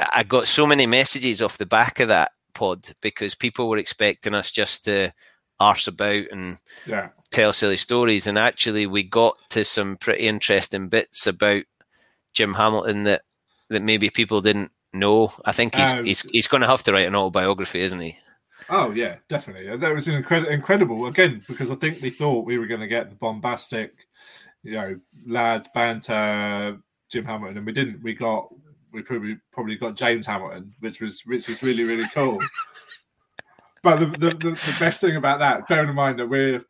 I 0.00 0.22
got 0.22 0.46
so 0.46 0.66
many 0.66 0.86
messages 0.86 1.42
off 1.42 1.58
the 1.58 1.66
back 1.66 2.00
of 2.00 2.08
that 2.08 2.32
pod 2.54 2.92
because 3.00 3.34
people 3.34 3.68
were 3.68 3.78
expecting 3.78 4.34
us 4.34 4.50
just 4.50 4.84
to 4.86 5.12
arse 5.58 5.86
about 5.86 6.24
and 6.32 6.58
yeah. 6.86 7.08
tell 7.30 7.52
silly 7.52 7.76
stories. 7.76 8.26
And 8.26 8.38
actually, 8.38 8.86
we 8.86 9.02
got 9.02 9.36
to 9.50 9.64
some 9.64 9.96
pretty 9.96 10.26
interesting 10.26 10.88
bits 10.88 11.26
about 11.26 11.64
Jim 12.32 12.54
Hamilton 12.54 13.04
that 13.04 13.22
that 13.68 13.82
maybe 13.82 14.10
people 14.10 14.40
didn't 14.40 14.72
no, 14.92 15.32
I 15.44 15.52
think 15.52 15.74
he's 15.74 15.92
um, 15.92 16.04
he's 16.04 16.22
he's 16.22 16.48
going 16.48 16.62
to 16.62 16.66
have 16.66 16.82
to 16.84 16.92
write 16.92 17.06
an 17.06 17.14
autobiography, 17.14 17.80
isn't 17.80 18.00
he? 18.00 18.16
Oh 18.68 18.90
yeah, 18.90 19.16
definitely. 19.28 19.76
That 19.76 19.94
was 19.94 20.08
incredible, 20.08 20.50
incredible 20.50 21.06
again 21.06 21.42
because 21.48 21.70
I 21.70 21.76
think 21.76 21.98
they 21.98 22.10
thought 22.10 22.46
we 22.46 22.58
were 22.58 22.66
going 22.66 22.80
to 22.80 22.86
get 22.86 23.08
the 23.08 23.16
bombastic, 23.16 23.92
you 24.62 24.72
know, 24.72 24.96
lad 25.26 25.68
banter 25.74 26.78
Jim 27.10 27.24
Hamilton, 27.24 27.58
and 27.58 27.66
we 27.66 27.72
didn't. 27.72 28.02
We 28.02 28.14
got 28.14 28.52
we 28.92 29.02
probably 29.02 29.38
probably 29.52 29.76
got 29.76 29.96
James 29.96 30.26
Hamilton, 30.26 30.72
which 30.80 31.00
was 31.00 31.22
which 31.26 31.48
was 31.48 31.62
really 31.62 31.84
really 31.84 32.08
cool. 32.14 32.40
but 33.82 34.00
the, 34.00 34.06
the, 34.06 34.30
the, 34.30 34.50
the, 34.50 34.76
best 34.78 35.00
thing 35.00 35.16
about 35.16 35.40
that, 35.40 35.66
bearing 35.68 35.88
in 35.88 35.94
mind 35.94 36.18
that 36.18 36.28
we're 36.28 36.62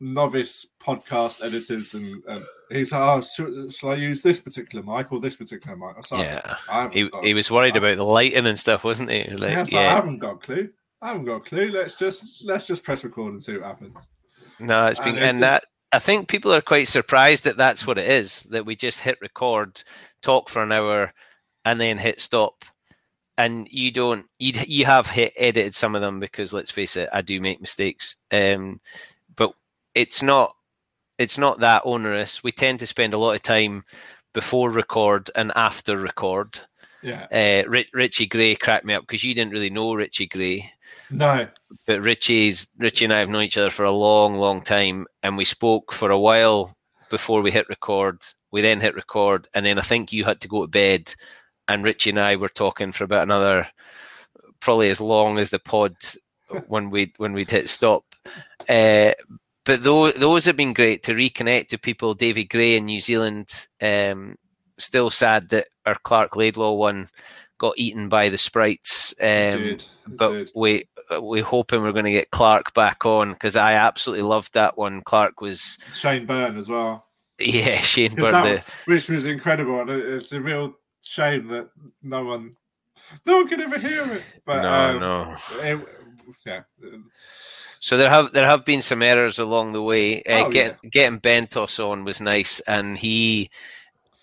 novice 0.00 0.66
podcast 0.82 1.44
editors, 1.44 1.94
and, 1.94 2.22
and 2.28 2.44
he's 2.72 2.92
like, 2.92 3.00
oh, 3.00 3.20
should, 3.20 3.72
shall 3.72 3.90
I 3.90 3.94
use 3.94 4.22
this 4.22 4.40
particular 4.40 4.84
mic 4.84 5.12
or 5.12 5.20
this 5.20 5.36
particular 5.36 5.76
mic? 5.76 6.10
Like, 6.10 6.20
yeah, 6.20 6.90
he, 6.90 7.08
he 7.22 7.34
was 7.34 7.50
worried 7.50 7.76
about 7.76 7.96
the 7.96 8.04
lighting 8.04 8.46
and 8.46 8.58
stuff, 8.58 8.84
wasn't 8.84 9.10
he? 9.10 9.24
Like, 9.24 9.50
yeah, 9.50 9.58
like, 9.58 9.74
I 9.74 9.94
haven't 9.94 10.18
got 10.18 10.34
a 10.34 10.38
clue. 10.38 10.70
I 11.00 11.08
haven't 11.08 11.24
got 11.24 11.36
a 11.36 11.40
clue. 11.40 11.70
Let's 11.70 11.96
just 11.96 12.44
let's 12.44 12.66
just 12.66 12.84
press 12.84 13.02
record 13.04 13.32
and 13.32 13.42
see 13.42 13.54
what 13.54 13.64
happens. 13.64 13.96
No, 14.60 14.86
it's 14.86 15.00
been 15.00 15.16
and, 15.16 15.24
and 15.24 15.42
that 15.42 15.66
I 15.92 15.98
think 15.98 16.28
people 16.28 16.52
are 16.52 16.60
quite 16.60 16.88
surprised 16.88 17.44
that 17.44 17.56
that's 17.56 17.86
what 17.86 17.98
it 17.98 18.08
is. 18.08 18.42
That 18.50 18.66
we 18.66 18.76
just 18.76 19.00
hit 19.00 19.18
record, 19.20 19.82
talk 20.22 20.48
for 20.48 20.62
an 20.62 20.70
hour, 20.70 21.12
and 21.64 21.80
then 21.80 21.98
hit 21.98 22.20
stop 22.20 22.64
and 23.38 23.66
you 23.70 23.90
don't 23.90 24.26
you 24.38 24.52
you 24.66 24.84
have 24.84 25.06
hit 25.06 25.32
edited 25.36 25.74
some 25.74 25.94
of 25.94 26.00
them 26.00 26.20
because 26.20 26.52
let's 26.52 26.70
face 26.70 26.96
it, 26.96 27.08
I 27.12 27.22
do 27.22 27.40
make 27.40 27.60
mistakes. 27.60 28.16
Um, 28.30 28.80
but 29.36 29.52
it's 29.94 30.22
not 30.22 30.54
it's 31.22 31.38
not 31.38 31.60
that 31.60 31.82
onerous. 31.84 32.42
We 32.42 32.52
tend 32.52 32.80
to 32.80 32.86
spend 32.86 33.14
a 33.14 33.18
lot 33.18 33.36
of 33.36 33.42
time 33.42 33.84
before 34.34 34.70
record 34.70 35.30
and 35.34 35.52
after 35.54 35.96
record. 35.96 36.60
Yeah. 37.02 37.26
Uh, 37.32 37.68
Richie 37.92 38.26
Gray 38.26 38.54
cracked 38.54 38.84
me 38.84 38.94
up 38.94 39.02
because 39.02 39.24
you 39.24 39.34
didn't 39.34 39.52
really 39.52 39.70
know 39.70 39.94
Richie 39.94 40.26
Gray. 40.26 40.72
No. 41.10 41.48
But 41.86 42.00
Richie's 42.00 42.68
Richie 42.78 43.04
and 43.04 43.14
I 43.14 43.20
have 43.20 43.28
known 43.28 43.44
each 43.44 43.58
other 43.58 43.70
for 43.70 43.84
a 43.84 43.90
long, 43.90 44.36
long 44.36 44.62
time, 44.62 45.06
and 45.22 45.36
we 45.36 45.44
spoke 45.44 45.92
for 45.92 46.10
a 46.10 46.18
while 46.18 46.74
before 47.10 47.42
we 47.42 47.50
hit 47.50 47.68
record. 47.68 48.18
We 48.50 48.62
then 48.62 48.80
hit 48.80 48.94
record, 48.94 49.48
and 49.54 49.64
then 49.64 49.78
I 49.78 49.82
think 49.82 50.12
you 50.12 50.24
had 50.24 50.40
to 50.42 50.48
go 50.48 50.62
to 50.62 50.68
bed, 50.68 51.14
and 51.68 51.84
Richie 51.84 52.10
and 52.10 52.20
I 52.20 52.36
were 52.36 52.48
talking 52.48 52.92
for 52.92 53.04
about 53.04 53.24
another, 53.24 53.66
probably 54.60 54.90
as 54.90 55.00
long 55.00 55.38
as 55.38 55.50
the 55.50 55.58
pod 55.58 55.96
when 56.66 56.90
we 56.90 57.12
when 57.16 57.32
we'd 57.32 57.50
hit 57.50 57.68
stop. 57.68 58.04
Uh, 58.68 59.12
but 59.64 59.82
those 59.82 60.14
those 60.14 60.44
have 60.44 60.56
been 60.56 60.72
great 60.72 61.02
to 61.04 61.14
reconnect 61.14 61.68
to 61.68 61.78
people. 61.78 62.14
David 62.14 62.44
Gray 62.44 62.76
in 62.76 62.86
New 62.86 63.00
Zealand. 63.00 63.48
Um, 63.82 64.36
still 64.78 65.10
sad 65.10 65.50
that 65.50 65.68
our 65.86 65.96
Clark 66.02 66.36
Laidlaw 66.36 66.72
one 66.72 67.08
got 67.58 67.74
eaten 67.76 68.08
by 68.08 68.28
the 68.28 68.38
sprites. 68.38 69.14
Um, 69.20 69.78
but 70.06 70.50
we 70.54 70.84
we 71.20 71.40
hoping 71.40 71.82
we're 71.82 71.92
going 71.92 72.04
to 72.06 72.10
get 72.10 72.30
Clark 72.30 72.74
back 72.74 73.04
on 73.06 73.32
because 73.32 73.56
I 73.56 73.74
absolutely 73.74 74.24
loved 74.24 74.54
that 74.54 74.76
one. 74.76 75.02
Clark 75.02 75.40
was 75.40 75.78
Shane 75.92 76.26
Byrne 76.26 76.56
as 76.56 76.68
well. 76.68 77.06
Yeah, 77.38 77.80
Shane 77.80 78.14
Byrne, 78.14 78.32
that, 78.32 78.64
which 78.84 79.08
was 79.08 79.26
incredible. 79.26 79.80
And 79.80 79.90
it's 79.90 80.32
a 80.32 80.40
real 80.40 80.74
shame 81.02 81.48
that 81.48 81.70
no 82.02 82.24
one, 82.24 82.56
no 83.26 83.38
one 83.38 83.48
could 83.48 83.60
ever 83.60 83.78
hear 83.78 84.04
it. 84.12 84.22
But 84.44 84.62
no, 84.62 84.72
um, 84.72 85.00
no, 85.00 85.36
it, 85.62 85.88
yeah. 86.46 86.62
So 87.82 87.96
there 87.96 88.10
have 88.10 88.32
there 88.32 88.46
have 88.46 88.64
been 88.64 88.80
some 88.80 89.02
errors 89.02 89.40
along 89.40 89.72
the 89.72 89.82
way. 89.82 90.22
Uh, 90.22 90.46
oh, 90.46 90.50
get, 90.50 90.78
yeah. 90.84 90.88
Getting 90.88 91.18
Bentos 91.18 91.84
on 91.84 92.04
was 92.04 92.20
nice, 92.20 92.60
and 92.60 92.96
he 92.96 93.50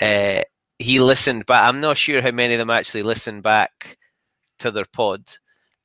uh, 0.02 0.44
he 0.78 1.02
listened, 1.02 1.46
but 1.46 1.66
I'm 1.66 1.82
not 1.82 1.98
sure 1.98 2.22
how 2.22 2.32
many 2.32 2.54
of 2.54 2.60
them 2.60 2.70
actually 2.70 3.04
listened 3.04 3.44
back 3.44 3.98
to 4.60 4.72
their 4.72 4.86
pod. 4.86 5.24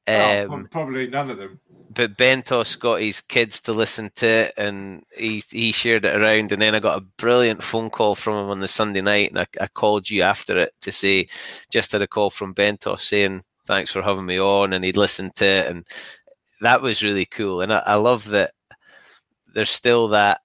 Oh, 0.07 0.45
um, 0.45 0.53
oh, 0.53 0.69
probably 0.71 1.09
none 1.09 1.31
of 1.31 1.39
them 1.39 1.59
but 1.95 2.17
Bentos 2.17 2.79
got 2.79 3.01
his 3.01 3.21
kids 3.21 3.61
to 3.63 3.73
listen 3.73 4.11
to 4.17 4.27
it, 4.27 4.55
and 4.57 5.03
he 5.17 5.43
he 5.51 5.73
shared 5.73 6.05
it 6.05 6.17
around. 6.17 6.53
And 6.53 6.61
then 6.61 6.75
I 6.75 6.81
got 6.81 6.99
a 6.99 7.07
brilliant 7.19 7.63
phone 7.63 7.91
call 7.91 8.15
from 8.15 8.35
him 8.35 8.51
on 8.51 8.61
the 8.61 8.69
Sunday 8.69 9.01
night, 9.01 9.31
and 9.31 9.41
I, 9.41 9.47
I 9.61 9.67
called 9.69 10.11
you 10.11 10.23
after 10.23 10.57
it 10.59 10.73
to 10.83 10.93
say, 10.93 11.27
just 11.71 11.93
had 11.93 12.03
a 12.03 12.07
call 12.07 12.31
from 12.31 12.55
Bentos 12.55 13.01
saying 13.01 13.43
thanks 13.67 13.91
for 13.91 14.03
having 14.03 14.27
me 14.27 14.39
on, 14.39 14.73
and 14.73 14.85
he'd 14.85 14.97
listened 14.97 15.35
to 15.37 15.45
it, 15.45 15.67
and 15.67 15.87
that 16.65 16.83
was 16.83 17.03
really 17.03 17.27
cool. 17.27 17.61
And 17.61 17.73
I, 17.73 17.83
I 17.87 17.95
love 17.95 18.29
that 18.29 18.53
there's 19.55 19.71
still 19.71 20.09
that, 20.09 20.41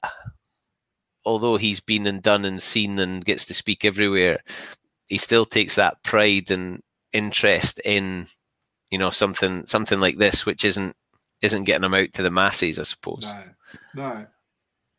although 1.25 1.57
he's 1.57 1.79
been 1.79 2.07
and 2.07 2.21
done 2.21 2.45
and 2.45 2.61
seen 2.61 2.99
and 2.99 3.25
gets 3.25 3.45
to 3.45 3.53
speak 3.53 3.83
everywhere, 3.83 4.39
he 5.07 5.17
still 5.17 5.45
takes 5.45 5.75
that 5.75 6.03
pride 6.03 6.51
and 6.51 6.81
interest 7.11 7.81
in 7.83 8.27
you 8.91 8.97
know 8.99 9.09
something 9.09 9.65
something 9.65 9.99
like 9.99 10.19
this 10.19 10.45
which 10.45 10.63
isn't 10.63 10.95
isn't 11.41 11.63
getting 11.63 11.83
him 11.83 11.93
out 11.93 12.13
to 12.13 12.23
the 12.23 12.31
masses, 12.31 12.79
I 12.79 12.83
suppose. 12.83 13.33
No, 13.95 14.03
no. 14.03 14.25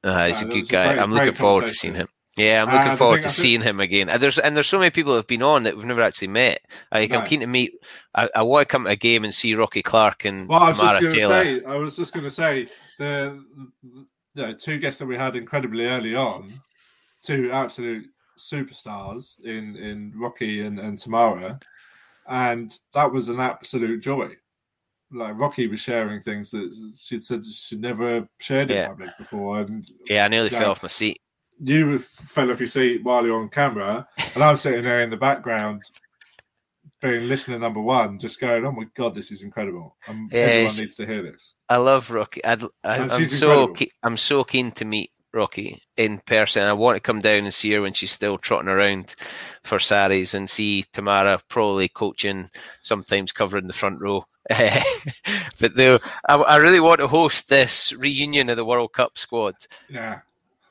Uh, 0.03 0.27
he's 0.27 0.43
no, 0.43 0.49
a 0.49 0.51
good 0.51 0.69
guy. 0.69 0.93
Great, 0.93 1.03
I'm 1.03 1.13
looking 1.13 1.33
forward 1.33 1.67
to 1.67 1.75
seeing 1.75 1.95
him. 1.95 2.09
Yeah, 2.37 2.63
I'm 2.63 2.73
looking 2.73 2.93
uh, 2.93 2.97
forward 2.97 3.23
to 3.23 3.29
seeing 3.29 3.61
him 3.61 3.81
again. 3.81 4.09
And 4.09 4.23
there's 4.23 4.39
and 4.39 4.55
there's 4.55 4.69
so 4.69 4.79
many 4.79 4.91
people 4.91 5.13
that 5.13 5.19
have 5.19 5.27
been 5.27 5.43
on 5.43 5.65
that 5.65 5.77
we've 5.77 5.85
never 5.85 6.03
actually 6.03 6.29
met. 6.29 6.61
Like, 6.93 7.11
no. 7.11 7.19
I'm 7.19 7.27
keen 7.27 7.41
to 7.41 7.47
meet. 7.47 7.73
I, 8.15 8.29
I, 8.35 8.43
want 8.43 8.67
to 8.67 8.71
come 8.71 8.85
to 8.85 8.91
a 8.91 8.97
game 8.97 9.25
and 9.25 9.35
see 9.35 9.55
Rocky 9.55 9.83
Clark 9.83 10.25
and 10.25 10.49
well, 10.49 10.63
I 10.63 10.73
Tamara 10.73 11.11
Taylor. 11.11 11.45
Say, 11.45 11.65
I 11.65 11.75
was 11.77 11.97
just 11.97 12.13
going 12.13 12.25
to 12.25 12.31
say 12.31 12.69
the, 12.99 13.45
the 14.35 14.55
two 14.55 14.79
guests 14.79 15.01
that 15.01 15.07
we 15.07 15.17
had 15.17 15.35
incredibly 15.35 15.87
early 15.87 16.15
on, 16.15 16.53
two 17.23 17.51
absolute 17.53 18.07
superstars 18.39 19.43
in 19.45 19.77
in 19.77 20.13
Rocky 20.17 20.61
and, 20.61 20.79
and 20.79 20.99
Tamara, 20.99 21.59
and 22.29 22.73
that 22.95 23.13
was 23.13 23.29
an 23.29 23.41
absolute 23.41 24.03
joy 24.03 24.31
like 25.13 25.39
Rocky 25.39 25.67
was 25.67 25.81
sharing 25.81 26.21
things 26.21 26.51
that 26.51 26.93
she'd 26.97 27.25
said 27.25 27.45
she'd 27.45 27.81
never 27.81 28.29
shared 28.39 28.71
in 28.71 28.77
yeah. 28.77 28.89
public 28.89 29.11
before, 29.19 29.61
and 29.61 29.85
yeah, 30.07 30.25
I 30.25 30.29
nearly 30.29 30.51
fell 30.51 30.71
off 30.71 30.83
my 30.83 30.89
seat. 30.89 31.21
You 31.63 31.99
fell 31.99 32.51
off 32.51 32.61
your 32.61 32.69
seat 32.69 33.05
while 33.05 33.25
you're 33.25 33.41
on 33.41 33.51
camera, 33.51 34.09
and 34.35 34.43
I'm 34.43 34.57
sitting 34.57 34.83
there 34.83 35.03
in 35.03 35.11
the 35.11 35.17
background, 35.17 35.83
being 37.01 37.29
listener 37.29 37.59
number 37.59 37.81
one, 37.81 38.19
just 38.19 38.41
going, 38.41 38.65
"Oh 38.65 38.73
my 38.73 38.85
god, 38.95 39.15
this 39.15 39.31
is 39.31 39.43
incredible! 39.43 39.97
Um, 40.09 40.29
yeah, 40.33 40.39
everyone 40.39 40.77
needs 40.77 40.95
to 40.97 41.07
hear 41.07 41.23
this." 41.23 41.55
I 41.69 41.77
love 41.77 42.11
Rocky. 42.11 42.45
i 42.45 42.57
am 42.85 43.27
so 43.27 43.69
ke- 43.75 43.93
I'm 44.03 44.17
so 44.17 44.45
keen 44.45 44.73
to 44.73 44.85
meet 44.85 45.11
Rocky 45.33 45.83
in 45.97 46.19
person. 46.21 46.63
I 46.63 46.73
want 46.73 46.97
to 46.97 47.01
come 47.01 47.21
down 47.21 47.45
and 47.45 47.55
see 47.55 47.73
her 47.73 47.83
when 47.83 47.93
she's 47.93 48.13
still 48.13 48.39
trotting 48.39 48.69
around 48.69 49.15
for 49.63 49.79
Saris 49.79 50.35
and 50.35 50.49
see 50.49 50.85
Tamara 50.93 51.41
probably 51.49 51.89
coaching, 51.89 52.51
sometimes 52.83 53.33
covering 53.33 53.67
the 53.67 53.73
front 53.73 54.01
row. 54.01 54.25
but 55.61 55.75
though 55.77 55.99
I, 56.29 56.35
I, 56.37 56.57
really 56.57 56.81
want 56.81 56.99
to 57.01 57.07
host 57.07 57.49
this 57.49 57.93
reunion 57.93 58.49
of 58.49 58.57
the 58.57 58.65
World 58.65 58.93
Cup 58.95 59.19
squad. 59.19 59.55
Yeah. 59.89 60.21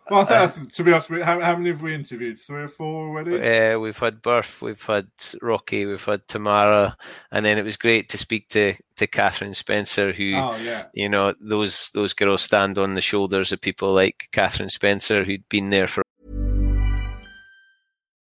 Well, 0.10 0.22
I 0.22 0.48
think, 0.48 0.68
uh, 0.68 0.70
to 0.72 0.84
be 0.84 0.92
honest, 0.92 1.10
how, 1.10 1.40
how, 1.40 1.56
many 1.56 1.70
have 1.70 1.82
we 1.82 1.94
interviewed? 1.94 2.40
Three 2.40 2.64
or 2.64 2.68
four 2.68 3.08
already? 3.08 3.32
Yeah, 3.38 3.74
uh, 3.76 3.80
we've 3.80 3.98
had 3.98 4.22
Burf, 4.22 4.62
we've 4.62 4.82
had 4.82 5.08
Rocky, 5.42 5.86
we've 5.86 6.04
had 6.04 6.28
Tamara, 6.28 6.98
and 7.32 7.46
then 7.46 7.58
it 7.58 7.66
was 7.66 7.78
great 7.78 8.10
to 8.10 8.18
speak 8.18 8.50
to 8.50 8.74
to 8.98 9.08
Catherine 9.08 9.54
Spencer, 9.54 10.12
who, 10.12 10.34
oh, 10.36 10.56
yeah. 10.64 10.86
you 10.94 11.10
know, 11.10 11.34
those 11.40 11.90
those 11.94 12.14
girls 12.14 12.42
stand 12.42 12.78
on 12.78 12.96
the 12.96 13.02
shoulders 13.02 13.52
of 13.52 13.62
people 13.62 13.94
like 13.94 14.30
Catherine 14.32 14.70
Spencer, 14.70 15.24
who'd 15.24 15.48
been 15.50 15.70
there 15.70 15.88
for. 15.88 16.04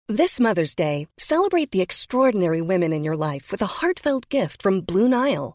This 0.08 0.40
Mother's 0.40 0.74
Day, 0.74 1.06
celebrate 1.16 1.70
the 1.70 1.80
extraordinary 1.80 2.60
women 2.60 2.92
in 2.92 3.04
your 3.04 3.16
life 3.16 3.50
with 3.50 3.62
a 3.62 3.66
heartfelt 3.66 4.28
gift 4.28 4.60
from 4.60 4.82
Blue 4.82 5.08
Nile. 5.08 5.54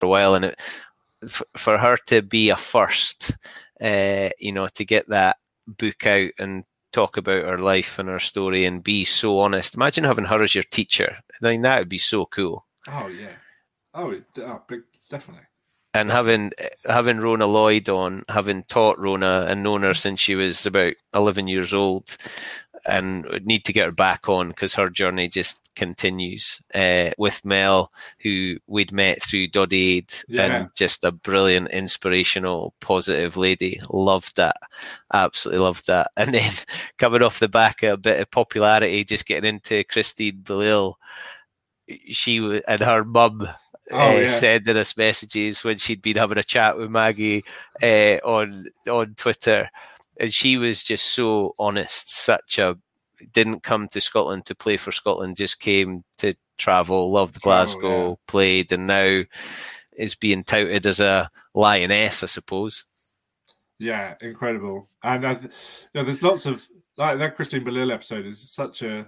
For 0.00 0.06
a 0.06 0.08
while 0.08 0.34
and 0.34 0.46
it, 0.46 0.60
for 1.28 1.78
her 1.78 1.98
to 2.06 2.22
be 2.22 2.48
a 2.50 2.56
first, 2.56 3.36
uh, 3.80 4.30
you 4.38 4.52
know, 4.52 4.66
to 4.68 4.84
get 4.84 5.08
that 5.08 5.36
book 5.66 6.06
out 6.06 6.30
and 6.38 6.64
talk 6.92 7.16
about 7.16 7.44
her 7.44 7.58
life 7.58 7.98
and 7.98 8.08
her 8.08 8.18
story 8.18 8.64
and 8.64 8.82
be 8.82 9.04
so 9.04 9.38
honest. 9.40 9.74
Imagine 9.74 10.04
having 10.04 10.24
her 10.24 10.42
as 10.42 10.54
your 10.54 10.64
teacher. 10.64 11.18
I 11.42 11.46
mean, 11.46 11.62
that 11.62 11.78
would 11.78 11.88
be 11.88 11.98
so 11.98 12.24
cool. 12.26 12.66
Oh 12.88 13.08
yeah. 13.08 13.36
Oh, 13.94 14.14
oh 14.38 14.62
big, 14.68 14.80
definitely. 15.10 15.44
and 15.92 16.10
having 16.10 16.52
having 16.84 17.18
Rhona 17.18 17.50
Lloyd 17.52 17.88
on, 17.88 18.24
having 18.28 18.62
taught 18.64 18.96
Rhona 18.98 19.46
and 19.48 19.62
known 19.62 19.82
her 19.82 19.94
since 19.94 20.20
she 20.20 20.34
was 20.34 20.64
about 20.66 20.94
eleven 21.14 21.48
years 21.48 21.74
old, 21.74 22.16
and 22.86 23.26
need 23.44 23.64
to 23.64 23.72
get 23.72 23.86
her 23.86 23.92
back 23.92 24.28
on 24.28 24.48
because 24.48 24.74
her 24.74 24.88
journey 24.90 25.28
just 25.28 25.58
continues 25.76 26.60
uh, 26.74 27.10
with 27.18 27.44
Mel, 27.44 27.92
who 28.22 28.56
we'd 28.66 28.92
met 28.92 29.22
through 29.22 29.48
Doddie 29.48 29.96
Aid, 29.98 30.12
Yeah. 30.28 30.42
and 30.44 30.68
just 30.74 31.04
a 31.04 31.12
brilliant, 31.12 31.68
inspirational, 31.70 32.74
positive 32.80 33.36
lady. 33.36 33.80
Loved 33.90 34.36
that, 34.36 34.56
absolutely 35.12 35.60
loved 35.62 35.86
that. 35.86 36.10
And 36.16 36.34
then 36.34 36.52
coming 36.98 37.22
off 37.22 37.38
the 37.38 37.48
back 37.48 37.82
of 37.82 37.92
a 37.94 37.96
bit 37.96 38.20
of 38.20 38.30
popularity, 38.30 39.04
just 39.04 39.26
getting 39.26 39.48
into 39.48 39.84
Christine 39.84 40.42
Belisle, 40.42 40.94
she 42.10 42.62
and 42.68 42.80
her 42.80 43.04
mum. 43.04 43.48
Oh, 43.92 43.98
uh, 43.98 44.20
yeah. 44.20 44.28
sending 44.28 44.76
us 44.76 44.96
messages 44.96 45.64
when 45.64 45.76
she'd 45.76 46.00
been 46.00 46.16
having 46.16 46.38
a 46.38 46.44
chat 46.44 46.78
with 46.78 46.90
Maggie 46.90 47.44
uh, 47.82 48.18
on 48.22 48.66
on 48.88 49.14
Twitter, 49.16 49.68
and 50.20 50.32
she 50.32 50.58
was 50.58 50.84
just 50.84 51.06
so 51.06 51.54
honest. 51.58 52.14
Such 52.14 52.58
a 52.58 52.78
didn't 53.32 53.62
come 53.62 53.88
to 53.88 54.00
Scotland 54.00 54.46
to 54.46 54.54
play 54.54 54.76
for 54.76 54.92
Scotland, 54.92 55.36
just 55.36 55.60
came 55.60 56.04
to 56.18 56.34
travel, 56.58 57.10
loved 57.10 57.40
Glasgow, 57.40 58.18
played, 58.26 58.72
and 58.72 58.86
now 58.86 59.22
is 59.96 60.14
being 60.14 60.44
touted 60.44 60.86
as 60.86 61.00
a 61.00 61.30
lioness, 61.54 62.22
I 62.22 62.26
suppose. 62.26 62.84
Yeah, 63.78 64.14
incredible. 64.20 64.86
And 65.02 65.24
uh, 65.24 65.36
you 65.40 65.48
know, 65.94 66.04
there's 66.04 66.22
lots 66.22 66.46
of 66.46 66.66
like 66.96 67.18
that 67.18 67.34
Christine 67.34 67.64
Belisle 67.64 67.92
episode 67.92 68.26
is 68.26 68.50
such 68.50 68.82
a. 68.82 69.06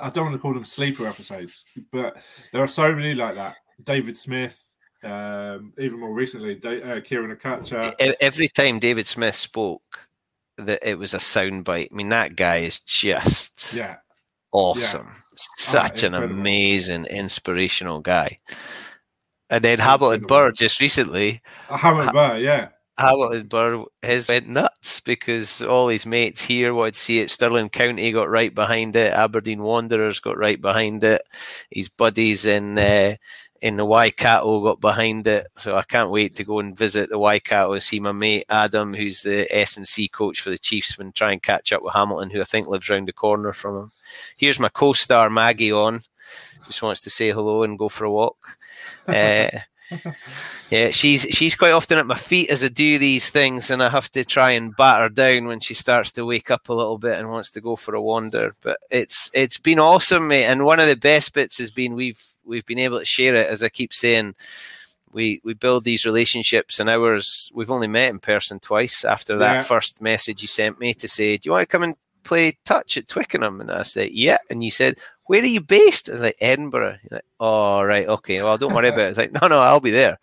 I 0.00 0.08
don't 0.08 0.26
want 0.26 0.34
to 0.34 0.40
call 0.40 0.54
them 0.54 0.64
sleeper 0.64 1.06
episodes, 1.06 1.64
but 1.92 2.16
there 2.52 2.62
are 2.62 2.68
so 2.68 2.94
many 2.94 3.14
like 3.14 3.34
that. 3.34 3.56
David 3.82 4.16
Smith, 4.16 4.58
um, 5.04 5.72
even 5.78 6.00
more 6.00 6.12
recently, 6.12 6.54
da- 6.54 6.82
uh, 6.82 7.00
Kieran 7.00 7.34
Akacha. 7.34 8.14
Every 8.20 8.48
time 8.48 8.78
David 8.78 9.06
Smith 9.06 9.34
spoke, 9.34 10.08
that 10.56 10.88
it 10.88 10.98
was 10.98 11.14
a 11.14 11.18
soundbite. 11.18 11.88
I 11.92 11.94
mean, 11.94 12.08
that 12.10 12.36
guy 12.36 12.58
is 12.58 12.80
just 12.80 13.74
Yeah, 13.74 13.96
awesome. 14.52 15.16
Such 15.56 16.02
an 16.04 16.14
amazing, 16.14 17.06
inspirational 17.06 18.00
guy. 18.00 18.38
And 19.50 19.62
then 19.64 19.78
Hamilton 19.78 20.26
Burr 20.26 20.52
just 20.52 20.80
recently, 20.80 21.42
Hamilton 21.68 22.12
Burr, 22.12 22.38
yeah. 22.38 22.68
Hamilton 22.96 23.48
Burr 23.48 23.84
his 24.02 24.28
went 24.28 24.48
nuts 24.48 25.00
because 25.00 25.60
all 25.62 25.88
his 25.88 26.06
mates 26.06 26.42
here 26.42 26.72
to 26.72 26.92
see 26.92 27.18
it. 27.18 27.30
Stirling 27.30 27.68
County 27.68 28.12
got 28.12 28.30
right 28.30 28.54
behind 28.54 28.94
it. 28.94 29.12
Aberdeen 29.12 29.62
Wanderers 29.62 30.20
got 30.20 30.38
right 30.38 30.60
behind 30.60 31.02
it. 31.02 31.22
His 31.70 31.88
buddies 31.88 32.46
in 32.46 32.78
uh, 32.78 33.16
in 33.60 33.76
the 33.76 33.84
Waikato 33.84 34.60
got 34.62 34.80
behind 34.80 35.26
it. 35.26 35.46
So 35.56 35.76
I 35.76 35.82
can't 35.82 36.10
wait 36.10 36.34
to 36.36 36.44
go 36.44 36.58
and 36.58 36.76
visit 36.76 37.08
the 37.08 37.18
Waikato 37.18 37.72
and 37.72 37.82
see 37.82 38.00
my 38.00 38.12
mate 38.12 38.44
Adam, 38.48 38.94
who's 38.94 39.22
the 39.22 39.46
S 39.54 39.76
and 39.76 39.88
C 39.88 40.08
coach 40.08 40.40
for 40.40 40.50
the 40.50 40.58
Chiefs, 40.58 40.98
and 40.98 41.14
try 41.14 41.32
and 41.32 41.42
catch 41.42 41.72
up 41.72 41.82
with 41.82 41.94
Hamilton, 41.94 42.30
who 42.30 42.40
I 42.40 42.44
think 42.44 42.66
lives 42.66 42.88
round 42.88 43.08
the 43.08 43.12
corner 43.12 43.52
from 43.52 43.76
him. 43.76 43.92
Here's 44.36 44.60
my 44.60 44.68
co-star 44.68 45.30
Maggie 45.30 45.72
on. 45.72 46.00
Just 46.66 46.82
wants 46.82 47.02
to 47.02 47.10
say 47.10 47.30
hello 47.30 47.62
and 47.62 47.78
go 47.78 47.88
for 47.88 48.04
a 48.04 48.10
walk. 48.10 48.58
Uh, 49.06 49.48
yeah, 50.70 50.90
she's 50.90 51.22
she's 51.22 51.54
quite 51.54 51.72
often 51.72 51.98
at 51.98 52.06
my 52.06 52.14
feet 52.14 52.50
as 52.50 52.64
I 52.64 52.68
do 52.68 52.98
these 52.98 53.28
things, 53.28 53.70
and 53.70 53.82
I 53.82 53.88
have 53.90 54.10
to 54.12 54.24
try 54.24 54.52
and 54.52 54.74
bat 54.74 55.00
her 55.00 55.08
down 55.08 55.46
when 55.46 55.60
she 55.60 55.74
starts 55.74 56.12
to 56.12 56.24
wake 56.24 56.50
up 56.50 56.68
a 56.68 56.74
little 56.74 56.98
bit 56.98 57.18
and 57.18 57.28
wants 57.28 57.50
to 57.52 57.60
go 57.60 57.76
for 57.76 57.94
a 57.94 58.02
wander. 58.02 58.54
But 58.62 58.78
it's 58.90 59.30
it's 59.34 59.58
been 59.58 59.78
awesome, 59.78 60.28
mate. 60.28 60.46
And 60.46 60.64
one 60.64 60.80
of 60.80 60.88
the 60.88 60.96
best 60.96 61.34
bits 61.34 61.58
has 61.58 61.70
been 61.70 61.94
we've 61.94 62.22
we've 62.44 62.66
been 62.66 62.78
able 62.78 62.98
to 62.98 63.04
share 63.04 63.34
it, 63.34 63.48
as 63.48 63.62
I 63.62 63.68
keep 63.68 63.92
saying. 63.94 64.34
We 65.12 65.40
we 65.44 65.54
build 65.54 65.84
these 65.84 66.04
relationships, 66.04 66.80
and 66.80 66.90
ours 66.90 67.48
we've 67.54 67.70
only 67.70 67.86
met 67.86 68.10
in 68.10 68.18
person 68.18 68.58
twice. 68.58 69.04
After 69.04 69.38
that 69.38 69.54
Yeah. 69.54 69.62
first 69.62 70.02
message 70.02 70.42
you 70.42 70.48
sent 70.48 70.80
me 70.80 70.92
to 70.94 71.06
say, 71.06 71.36
"Do 71.36 71.46
you 71.46 71.52
want 71.52 71.62
to 71.62 71.66
come 71.66 71.84
and 71.84 71.94
play 72.24 72.58
touch 72.64 72.96
at 72.96 73.06
Twickenham?" 73.06 73.60
And 73.60 73.70
I 73.70 73.82
said, 73.82 74.10
"Yeah." 74.10 74.38
And 74.50 74.64
you 74.64 74.72
said, 74.72 74.98
"Where 75.26 75.40
are 75.40 75.46
you 75.46 75.60
based?" 75.60 76.08
I 76.08 76.12
was 76.12 76.20
like, 76.20 76.36
"Edinburgh." 76.40 76.98
You're 77.02 77.18
like, 77.18 77.24
"Oh, 77.38 77.84
right, 77.84 78.08
okay. 78.08 78.42
Well, 78.42 78.58
don't 78.58 78.74
worry 78.74 78.88
about 78.88 79.02
it." 79.06 79.08
It's 79.10 79.18
like, 79.18 79.30
"No, 79.40 79.46
no, 79.46 79.60
I'll 79.60 79.78
be 79.78 79.92
there." 79.92 80.18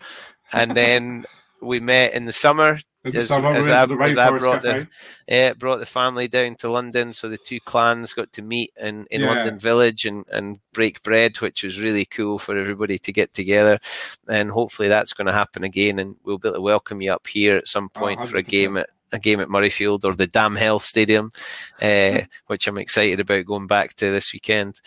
And 0.51 0.75
then 0.75 1.23
we 1.62 1.79
met 1.79 2.13
in 2.13 2.25
the 2.25 2.34
summer. 2.34 2.81
In 3.03 3.11
the 3.13 3.23
summer, 3.23 3.49
we 3.49 3.67
went 3.67 3.89
to 3.89 3.95
the 3.95 4.03
as 4.03 4.17
I 4.17 4.29
brought 4.37 4.63
Cafe. 4.63 4.79
the 4.79 4.87
yeah, 5.27 5.53
brought 5.53 5.77
the 5.79 5.85
family 5.87 6.27
down 6.27 6.55
to 6.57 6.69
London, 6.69 7.13
so 7.13 7.27
the 7.29 7.37
two 7.37 7.59
clans 7.59 8.13
got 8.13 8.31
to 8.33 8.41
meet 8.43 8.71
in, 8.79 9.07
in 9.09 9.21
Yeah. 9.21 9.27
London 9.33 9.57
Village 9.57 10.05
and, 10.05 10.23
and 10.31 10.59
break 10.73 11.01
bread, 11.01 11.37
which 11.37 11.63
was 11.63 11.79
really 11.81 12.05
cool 12.05 12.37
for 12.37 12.55
everybody 12.55 12.99
to 12.99 13.11
get 13.11 13.33
together. 13.33 13.79
And 14.27 14.51
hopefully 14.51 14.87
that's 14.87 15.13
going 15.13 15.25
to 15.27 15.33
happen 15.33 15.63
again, 15.63 15.97
and 15.97 16.15
we'll 16.23 16.37
be 16.37 16.49
able 16.49 16.57
to 16.57 16.61
welcome 16.61 17.01
you 17.01 17.11
up 17.11 17.25
here 17.25 17.57
at 17.57 17.67
some 17.67 17.89
Oh, 17.95 17.99
point 17.99 18.27
for 18.27 18.37
a 18.37 18.43
game 18.43 18.77
at 18.77 18.87
a 19.13 19.19
game 19.19 19.39
at 19.41 19.49
Murrayfield 19.49 20.05
or 20.05 20.13
the 20.15 20.27
Dam 20.27 20.55
Health 20.55 20.83
Stadium, 20.85 21.31
uh, 21.81 22.19
which 22.47 22.67
I'm 22.67 22.77
excited 22.77 23.19
about 23.19 23.45
going 23.45 23.67
back 23.67 23.95
to 23.95 24.11
this 24.11 24.31
weekend. 24.31 24.79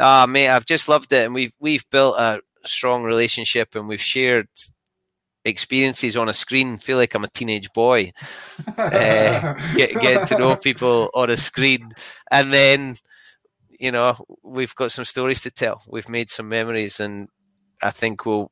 Ah, 0.00 0.26
mate, 0.26 0.48
I've 0.48 0.64
just 0.64 0.88
loved 0.88 1.12
it, 1.12 1.26
and 1.26 1.34
we've 1.34 1.52
we've 1.60 1.88
built 1.90 2.16
a 2.18 2.40
strong 2.64 3.04
relationship, 3.04 3.74
and 3.74 3.86
we've 3.86 4.00
shared 4.00 4.48
experiences 5.48 6.16
on 6.16 6.28
a 6.28 6.34
screen. 6.34 6.78
Feel 6.78 6.96
like 6.98 7.14
I'm 7.14 7.24
a 7.24 7.28
teenage 7.28 7.72
boy 7.72 8.12
uh, 8.76 9.54
get 9.76 10.00
get 10.00 10.28
to 10.28 10.38
know 10.38 10.56
people 10.56 11.10
on 11.14 11.30
a 11.30 11.36
screen, 11.36 11.92
and 12.30 12.52
then 12.52 12.96
you 13.78 13.90
know 13.92 14.16
we've 14.42 14.74
got 14.74 14.92
some 14.92 15.04
stories 15.04 15.40
to 15.42 15.50
tell. 15.50 15.82
We've 15.88 16.08
made 16.08 16.30
some 16.30 16.48
memories, 16.48 17.00
and 17.00 17.28
I 17.82 17.90
think 17.90 18.24
we'll. 18.26 18.50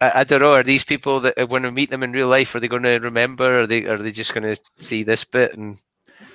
I, 0.00 0.20
I 0.20 0.24
don't 0.24 0.40
know. 0.40 0.54
Are 0.54 0.62
these 0.62 0.84
people 0.84 1.20
that 1.20 1.38
uh, 1.38 1.46
when 1.46 1.62
we 1.64 1.70
meet 1.70 1.90
them 1.90 2.02
in 2.02 2.12
real 2.12 2.28
life, 2.28 2.54
are 2.54 2.60
they 2.60 2.68
going 2.68 2.84
to 2.84 2.98
remember? 2.98 3.62
Are 3.62 3.66
they 3.66 3.84
are 3.86 3.98
they 3.98 4.12
just 4.12 4.34
going 4.34 4.54
to 4.54 4.60
see 4.78 5.02
this 5.02 5.24
bit 5.24 5.56
and 5.56 5.78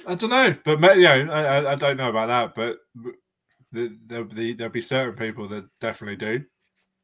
I 0.06 0.16
don't 0.16 0.30
know, 0.30 0.56
but 0.66 0.80
you 0.98 1.04
know, 1.04 1.32
I, 1.32 1.72
I- 1.72 1.76
don't 1.76 1.98
know 1.98 2.10
about 2.10 2.28
that, 2.28 2.56
but 2.56 2.78
the, 3.72 3.98
there'll 4.06 4.26
be 4.26 4.54
there'll 4.54 4.72
be 4.72 4.82
certain 4.82 5.16
people 5.16 5.48
that 5.50 5.66
definitely 5.80 6.18
do. 6.18 6.46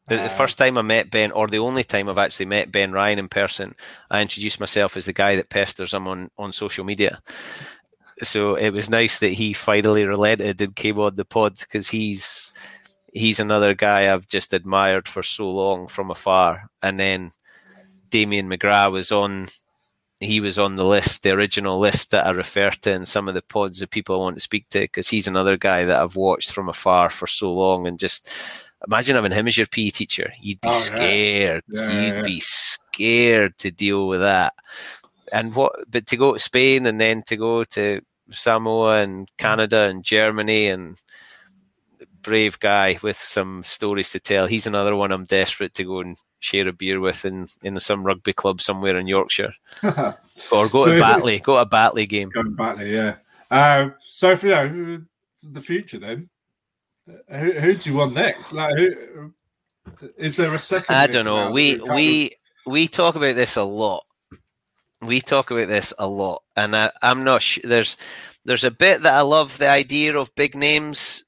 The, 0.09 0.17
the 0.17 0.29
first 0.29 0.57
time 0.57 0.77
I 0.77 0.81
met 0.81 1.11
Ben, 1.11 1.31
or 1.31 1.47
the 1.47 1.59
only 1.59 1.83
time 1.83 2.09
I've 2.09 2.17
actually 2.17 2.47
met 2.47 2.71
Ben 2.71 2.91
Ryan 2.91 3.19
in 3.19 3.29
person, 3.29 3.75
I 4.09 4.21
introduced 4.21 4.59
myself 4.59 4.97
as 4.97 5.05
the 5.05 5.13
guy 5.13 5.35
that 5.35 5.49
pesters 5.49 5.93
him 5.93 6.07
on, 6.07 6.31
on 6.37 6.51
social 6.51 6.83
media. 6.83 7.21
So 8.23 8.55
it 8.55 8.71
was 8.71 8.89
nice 8.89 9.19
that 9.19 9.33
he 9.33 9.53
finally 9.53 10.05
relented 10.05 10.61
and 10.61 10.75
came 10.75 10.99
on 10.99 11.15
the 11.15 11.25
pod 11.25 11.57
because 11.57 11.89
he's 11.89 12.51
he's 13.13 13.39
another 13.39 13.73
guy 13.73 14.11
I've 14.13 14.27
just 14.27 14.53
admired 14.53 15.07
for 15.07 15.23
so 15.23 15.49
long 15.49 15.87
from 15.87 16.11
afar. 16.11 16.69
And 16.83 16.99
then 16.99 17.31
Damian 18.09 18.49
McGrath 18.49 18.91
was 18.91 19.11
on 19.11 19.47
he 20.19 20.41
was 20.41 20.59
on 20.59 20.75
the 20.75 20.83
list, 20.83 21.23
the 21.23 21.31
original 21.31 21.79
list 21.79 22.11
that 22.11 22.25
I 22.25 22.31
refer 22.31 22.71
to 22.71 22.91
in 22.91 23.05
some 23.05 23.29
of 23.29 23.35
the 23.35 23.41
pods 23.41 23.81
of 23.81 23.89
people 23.89 24.15
I 24.15 24.19
want 24.19 24.35
to 24.35 24.41
speak 24.41 24.67
to, 24.69 24.79
because 24.81 25.07
he's 25.07 25.27
another 25.27 25.55
guy 25.55 25.85
that 25.85 26.01
I've 26.01 26.17
watched 26.17 26.51
from 26.51 26.67
afar 26.67 27.09
for 27.09 27.25
so 27.25 27.53
long 27.53 27.87
and 27.87 27.97
just 27.97 28.29
imagine 28.85 29.15
having 29.15 29.31
him 29.31 29.47
as 29.47 29.57
your 29.57 29.67
PE 29.67 29.89
teacher. 29.89 30.31
You'd 30.41 30.61
be 30.61 30.69
Oh, 30.69 30.75
scared. 30.75 31.63
Yeah, 31.69 31.89
You'd 31.91 32.15
yeah. 32.15 32.21
be 32.23 32.39
scared 32.39 33.57
to 33.59 33.71
deal 33.71 34.07
with 34.07 34.21
that. 34.21 34.53
And 35.31 35.53
what 35.55 35.73
but 35.89 36.07
to 36.07 36.17
go 36.17 36.33
to 36.33 36.39
Spain 36.39 36.85
and 36.85 36.99
then 36.99 37.23
to 37.23 37.37
go 37.37 37.63
to 37.63 38.01
Samoa 38.31 38.99
and 38.99 39.29
Canada 39.37 39.83
and 39.85 40.03
Germany 40.03 40.67
and 40.67 40.97
brave 42.21 42.59
guy 42.59 42.97
with 43.01 43.17
some 43.17 43.63
stories 43.63 44.09
to 44.11 44.19
tell. 44.19 44.47
He's 44.47 44.67
another 44.67 44.95
one 44.95 45.11
I'm 45.11 45.23
desperate 45.25 45.73
to 45.75 45.83
go 45.83 45.99
and 46.01 46.17
share 46.39 46.67
a 46.67 46.73
beer 46.73 46.99
with 46.99 47.25
in, 47.25 47.47
in 47.63 47.79
some 47.79 48.03
rugby 48.03 48.33
club 48.33 48.61
somewhere 48.61 48.97
in 48.97 49.07
Yorkshire. 49.07 49.53
Or 50.51 50.67
go 50.69 50.85
So 50.85 50.91
to 50.93 50.99
Batley, 50.99 51.39
go 51.39 51.53
to 51.55 51.59
a 51.61 51.65
Batley 51.65 52.05
game. 52.07 52.29
Going 52.29 52.55
back 52.55 52.77
there, 52.77 52.87
yeah. 52.87 53.15
Uh, 53.51 53.89
so 54.05 54.35
for 54.35 54.47
you 54.47 54.53
know, 54.53 55.01
the 55.43 55.61
future 55.61 55.99
then, 55.99 56.29
who, 57.29 57.51
who 57.51 57.75
do 57.75 57.89
you 57.89 57.95
want 57.97 58.13
next? 58.13 58.53
Like, 58.53 58.75
who 58.75 59.33
is 60.17 60.35
there 60.35 60.53
a 60.53 60.59
second? 60.59 60.95
I 60.95 61.07
don't 61.07 61.25
know. 61.25 61.51
We 61.51 61.79
we 61.79 62.31
we 62.65 62.87
talk 62.87 63.15
about 63.15 63.35
this 63.35 63.55
a 63.55 63.63
lot. 63.63 64.05
We 65.01 65.21
talk 65.21 65.51
about 65.51 65.67
this 65.67 65.93
a 65.97 66.07
lot, 66.07 66.43
and 66.55 66.75
I, 66.75 66.91
I'm 67.01 67.23
not 67.23 67.41
sure. 67.41 67.63
There's 67.65 67.97
there's 68.45 68.63
a 68.63 68.71
bit 68.71 69.01
that 69.03 69.13
I 69.13 69.21
love 69.21 69.57
the 69.57 69.69
idea 69.69 70.17
of 70.17 70.33
big 70.35 70.55
names, 70.55 71.23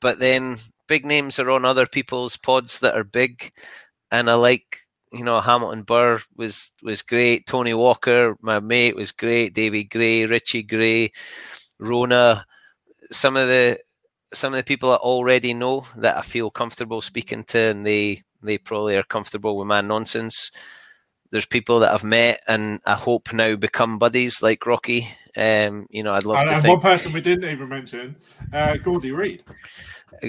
but 0.00 0.18
then 0.18 0.58
big 0.86 1.04
names 1.04 1.38
are 1.38 1.50
on 1.50 1.64
other 1.64 1.86
people's 1.86 2.36
pods 2.36 2.80
that 2.80 2.94
are 2.94 3.04
big, 3.04 3.52
and 4.10 4.28
I 4.28 4.34
like 4.34 4.78
you 5.12 5.24
know 5.24 5.40
Hamilton 5.40 5.82
Burr 5.82 6.20
was 6.36 6.72
was 6.82 7.02
great. 7.02 7.46
Tony 7.46 7.74
Walker, 7.74 8.36
my 8.40 8.60
mate, 8.60 8.96
was 8.96 9.12
great. 9.12 9.54
Davy 9.54 9.84
Gray, 9.84 10.26
Richie 10.26 10.62
Gray, 10.62 11.12
Rhona, 11.80 12.44
some 13.10 13.36
of 13.36 13.48
the 13.48 13.78
some 14.32 14.52
of 14.52 14.58
the 14.58 14.64
people 14.64 14.92
I 14.92 14.96
already 14.96 15.54
know 15.54 15.86
that 15.96 16.16
I 16.16 16.22
feel 16.22 16.50
comfortable 16.50 17.00
speaking 17.00 17.44
to, 17.44 17.58
and 17.58 17.86
they 17.86 18.22
they 18.42 18.58
probably 18.58 18.96
are 18.96 19.02
comfortable 19.02 19.56
with 19.56 19.66
my 19.66 19.80
nonsense. 19.80 20.50
There's 21.30 21.46
people 21.46 21.80
that 21.80 21.92
I've 21.92 22.04
met 22.04 22.40
and 22.48 22.80
I 22.86 22.94
hope 22.94 23.32
now 23.34 23.54
become 23.56 23.98
buddies, 23.98 24.42
like 24.42 24.64
Rocky, 24.64 25.08
Um, 25.36 25.86
you 25.90 26.02
know, 26.02 26.14
I'd 26.14 26.24
love 26.24 26.38
and, 26.38 26.48
to 26.48 26.54
and 26.54 26.62
think. 26.62 26.72
one 26.72 26.92
person 26.92 27.12
we 27.12 27.20
didn't 27.20 27.50
even 27.50 27.68
mention, 27.68 28.16
uh, 28.52 28.76
Gordy 28.78 29.12
Reid. 29.12 29.44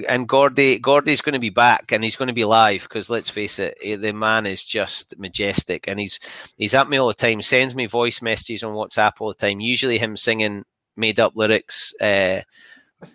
and 0.09 0.27
Gordy, 0.27 0.77
Gordy's 0.77 1.21
going 1.21 1.33
to 1.33 1.39
be 1.39 1.49
back, 1.51 1.91
and 1.93 2.03
he's 2.03 2.17
going 2.17 2.27
to 2.27 2.33
be 2.33 2.43
live 2.45 2.83
because 2.83 3.09
let's 3.09 3.29
face 3.29 3.59
it, 3.59 3.77
eh, 3.81 3.95
the 3.95 4.11
man 4.11 4.45
is 4.45 4.63
just 4.63 5.17
majestic, 5.17 5.87
and 5.87 5.99
he's 5.99 6.19
he's 6.57 6.73
at 6.73 6.89
me 6.89 6.97
all 6.97 7.07
the 7.07 7.13
time, 7.13 7.41
sends 7.41 7.73
me 7.75 7.85
voice 7.85 8.21
messages 8.21 8.63
on 8.63 8.73
WhatsApp 8.73 9.13
all 9.19 9.29
the 9.29 9.35
time. 9.35 9.59
Usually 9.61 9.97
him 9.99 10.17
singing 10.17 10.65
made 10.97 11.19
up 11.19 11.33
lyrics 11.35 11.93
uh, 12.01 12.41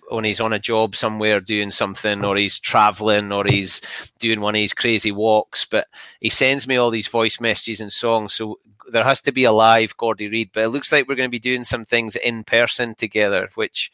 when 0.09 0.25
he's 0.25 0.41
on 0.41 0.53
a 0.53 0.59
job 0.59 0.97
somewhere 0.97 1.41
doing 1.41 1.71
something, 1.71 2.25
or 2.25 2.37
he's 2.37 2.59
traveling, 2.59 3.33
or 3.33 3.45
he's 3.45 3.81
doing 4.19 4.41
one 4.41 4.55
of 4.55 4.61
his 4.61 4.75
crazy 4.75 5.13
walks. 5.13 5.65
But 5.65 5.87
he 6.21 6.31
sends 6.31 6.67
me 6.67 6.77
all 6.77 6.91
these 6.91 7.09
voice 7.09 7.41
messages 7.41 7.81
and 7.81 7.93
songs, 7.93 8.35
so 8.35 8.59
there 8.91 9.05
has 9.05 9.21
to 9.23 9.33
be 9.33 9.45
a 9.45 9.53
live 9.53 9.97
Gordy 9.97 10.29
Reid. 10.29 10.51
But 10.53 10.65
it 10.65 10.69
looks 10.69 10.93
like 10.93 11.09
we're 11.09 11.15
going 11.17 11.29
to 11.29 11.31
be 11.31 11.39
doing 11.39 11.65
some 11.65 11.85
things 11.85 12.17
in 12.17 12.45
person 12.45 12.95
together, 12.95 13.51
which 13.55 13.91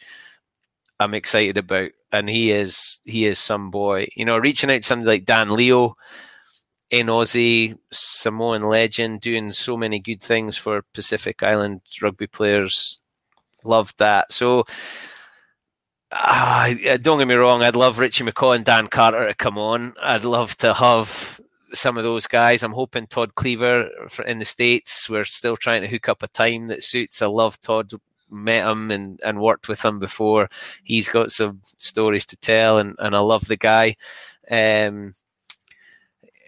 I'm 0.98 1.14
excited 1.14 1.56
about. 1.56 1.90
And 2.12 2.28
he 2.28 2.52
is 2.52 3.00
he 3.04 3.26
is 3.26 3.38
some 3.38 3.70
boy. 3.70 4.08
You 4.16 4.24
know, 4.24 4.38
reaching 4.38 4.70
out 4.70 4.78
to 4.78 4.82
somebody 4.82 5.18
like 5.18 5.24
Dan 5.24 5.50
Leo 5.50 5.96
in 6.90 7.06
Aussie, 7.06 7.78
Samoan 7.92 8.62
legend, 8.62 9.20
doing 9.20 9.52
so 9.52 9.76
many 9.76 10.00
good 10.00 10.20
things 10.20 10.56
for 10.56 10.82
Pacific 10.92 11.42
Island 11.42 11.82
rugby 12.02 12.26
players. 12.26 13.00
Loved 13.64 13.98
that. 13.98 14.32
So 14.32 14.64
uh, 16.12 16.96
don't 17.00 17.18
get 17.18 17.28
me 17.28 17.34
wrong, 17.34 17.62
I'd 17.62 17.76
love 17.76 17.98
Richie 17.98 18.24
McCaw 18.24 18.56
and 18.56 18.64
Dan 18.64 18.88
Carter 18.88 19.28
to 19.28 19.34
come 19.34 19.58
on. 19.58 19.94
I'd 20.02 20.24
love 20.24 20.56
to 20.58 20.74
have 20.74 21.40
some 21.72 21.96
of 21.96 22.04
those 22.04 22.26
guys. 22.26 22.62
I'm 22.62 22.72
hoping 22.72 23.06
Todd 23.06 23.34
Clever 23.34 23.88
in 24.26 24.38
the 24.38 24.44
States. 24.44 25.08
We're 25.08 25.24
still 25.24 25.56
trying 25.56 25.82
to 25.82 25.88
hook 25.88 26.08
up 26.08 26.22
a 26.22 26.28
time 26.28 26.66
that 26.66 26.82
suits. 26.82 27.22
I 27.22 27.26
love 27.26 27.60
Todd 27.60 27.92
met 28.30 28.68
him 28.68 28.90
and, 28.90 29.20
and 29.24 29.40
worked 29.40 29.68
with 29.68 29.84
him 29.84 29.98
before. 29.98 30.48
He's 30.84 31.08
got 31.08 31.30
some 31.30 31.60
stories 31.76 32.26
to 32.26 32.36
tell, 32.36 32.78
and, 32.78 32.96
and 32.98 33.14
I 33.14 33.20
love 33.20 33.46
the 33.46 33.56
guy. 33.56 33.96
Um, 34.50 35.14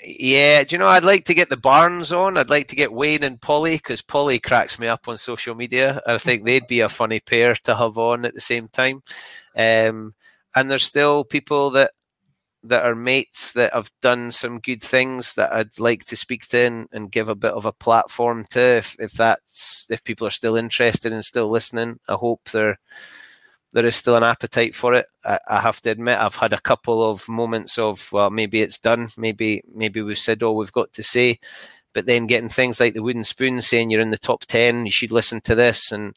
yeah, 0.05 0.65
do 0.65 0.75
you 0.75 0.79
know, 0.79 0.89
I'd 0.89 1.05
like 1.05 1.25
to 1.27 1.35
get 1.35 1.49
the 1.49 1.57
Barnes 1.57 2.13
on. 2.13 2.37
I'd 2.37 2.51
like 2.51 2.69
to 2.69 2.77
get 2.77 2.93
Wayne 2.93 3.23
and 3.23 3.41
Polly 3.41 3.77
because 3.77 4.03
Polly 4.03 4.41
cracks 4.41 4.79
me 4.79 4.89
up 4.89 5.07
on 5.07 5.17
social 5.19 5.55
media. 5.55 6.03
I 6.07 6.19
think 6.19 6.45
they'd 6.45 6.67
be 6.67 6.81
a 6.81 6.89
funny 6.89 7.21
pair 7.21 7.55
to 7.55 7.77
have 7.77 7.99
on 7.99 8.25
at 8.25 8.35
the 8.35 8.41
same 8.41 8.69
time. 8.69 9.03
Um, 9.57 10.15
and 10.55 10.71
there's 10.71 10.85
still 10.85 11.25
people 11.25 11.71
that 11.71 11.93
that 12.65 12.85
are 12.85 12.95
mates 12.95 13.53
that 13.53 13.73
have 13.75 13.91
done 14.01 14.31
some 14.31 14.61
good 14.61 14.83
things 14.83 15.35
that 15.35 15.53
I'd 15.53 15.79
like 15.81 16.05
to 16.07 16.17
speak 16.17 16.47
to 16.49 16.59
and, 16.59 16.89
and 16.93 17.11
give 17.11 17.29
a 17.29 17.35
bit 17.35 17.53
of 17.53 17.67
a 17.67 17.73
platform 17.73 18.47
to 18.51 18.61
if, 18.61 18.97
if 19.01 19.13
that's 19.13 19.87
if 19.91 20.05
people 20.05 20.27
are 20.27 20.31
still 20.31 20.57
interested 20.57 21.13
and 21.13 21.25
still 21.25 21.51
listening. 21.51 21.99
I 22.09 22.15
hope 22.15 22.51
there 22.51 22.79
there 23.73 23.87
is 23.87 23.97
still 23.97 24.17
an 24.17 24.23
appetite 24.23 24.75
for 24.75 24.95
it. 24.95 25.07
I, 25.25 25.39
I, 25.49 25.61
have 25.61 25.81
to 25.81 25.91
admit 25.91 26.19
I've 26.19 26.37
had 26.37 26.53
a 26.53 26.61
couple 26.61 27.03
of 27.09 27.29
moments 27.29 27.79
of 27.79 28.11
well 28.13 28.31
maybe 28.31 28.61
it's 28.63 28.79
done, 28.79 29.09
maybe 29.17 29.63
maybe 29.75 30.03
we've 30.03 30.19
said 30.19 30.43
all 30.43 30.57
we've 30.57 30.73
got 30.73 30.93
to 30.95 31.03
say. 31.03 31.41
But 31.95 32.07
then 32.07 32.27
getting 32.27 32.49
things 32.49 32.81
like 32.81 32.95
the 32.95 33.03
wooden 33.03 33.25
spoon 33.25 33.61
saying 33.61 33.91
you're 33.91 34.01
in 34.01 34.11
the 34.11 34.19
top 34.19 34.43
ten, 34.47 34.87
you 34.87 34.93
should 34.93 35.13
listen 35.13 35.41
to 35.43 35.55
this 35.55 35.91
and 35.91 36.15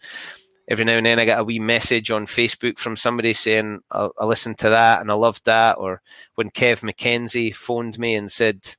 every 0.68 0.86
now 0.86 0.94
and 0.94 1.06
then 1.06 1.20
I 1.20 1.26
get 1.26 1.40
a 1.40 1.44
wee 1.44 1.60
message 1.60 2.12
on 2.12 2.26
Facebook 2.26 2.80
from 2.80 2.98
somebody 2.98 3.34
saying 3.34 3.82
I, 3.92 4.10
I 4.20 4.26
listened 4.26 4.58
to 4.60 4.70
that 4.70 5.02
and 5.02 5.12
I 5.12 5.16
loved 5.16 5.46
that. 5.46 5.78
Or 5.78 6.02
when 6.36 6.50
Kev 6.50 6.82
McKenzie 6.82 7.56
phoned 7.56 8.00
me 8.00 8.16
and 8.16 8.32
said, 8.32 8.76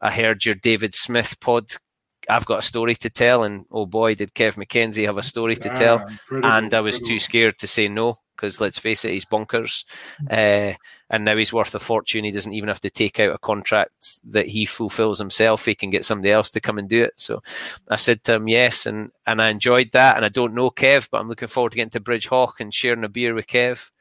"I 0.00 0.10
heard 0.10 0.44
your 0.44 0.54
David 0.54 0.94
Smith 0.94 1.38
pod. 1.40 1.72
I've 2.28 2.46
got 2.46 2.60
a 2.60 2.62
story 2.62 2.94
to 2.96 3.10
tell." 3.10 3.44
And 3.44 3.66
oh 3.70 3.86
boy, 3.86 4.14
did 4.14 4.34
Kev 4.34 4.54
McKenzie 4.54 5.06
have 5.06 5.18
a 5.18 5.22
story 5.22 5.56
to 5.56 5.68
tell! 5.70 6.00
incredible, 6.00 6.50
and 6.50 6.74
I 6.74 6.80
was 6.80 7.00
too 7.00 7.18
scared 7.18 7.58
to 7.58 7.68
say 7.68 7.88
no 7.88 8.18
because 8.42 8.60
let's 8.60 8.78
face 8.78 9.04
it, 9.04 9.12
he's 9.12 9.24
bonkers. 9.24 9.84
Uh, 10.28 10.72
and 11.10 11.24
now 11.24 11.36
he's 11.36 11.52
worth 11.52 11.74
a 11.74 11.78
fortune. 11.78 12.24
He 12.24 12.32
doesn't 12.32 12.52
even 12.52 12.68
have 12.68 12.80
to 12.80 12.90
take 12.90 13.20
out 13.20 13.34
a 13.34 13.38
contract 13.38 14.20
that 14.32 14.46
he 14.46 14.66
fulfills 14.66 15.20
himself. 15.20 15.64
He 15.64 15.76
can 15.76 15.90
get 15.90 16.04
somebody 16.04 16.32
else 16.32 16.50
to 16.50 16.60
come 16.60 16.78
and 16.78 16.88
do 16.88 17.04
it. 17.04 17.12
So 17.16 17.40
I 17.88 17.96
said 17.96 18.24
to 18.24 18.34
him, 18.34 18.48
yes. 18.48 18.84
And, 18.84 19.12
and 19.26 19.40
I 19.40 19.50
enjoyed 19.50 19.90
that. 19.92 20.16
And 20.16 20.24
I 20.24 20.28
don't 20.28 20.54
know 20.54 20.70
Kev, 20.70 21.08
but 21.10 21.20
I'm 21.20 21.28
looking 21.28 21.48
forward 21.48 21.70
to 21.72 21.76
getting 21.76 21.90
to 21.90 22.00
Bridgehaugh 22.00 22.54
and 22.58 22.74
sharing 22.74 23.04
a 23.04 23.08
beer 23.08 23.32
with 23.32 23.46
Kev. 23.46 23.91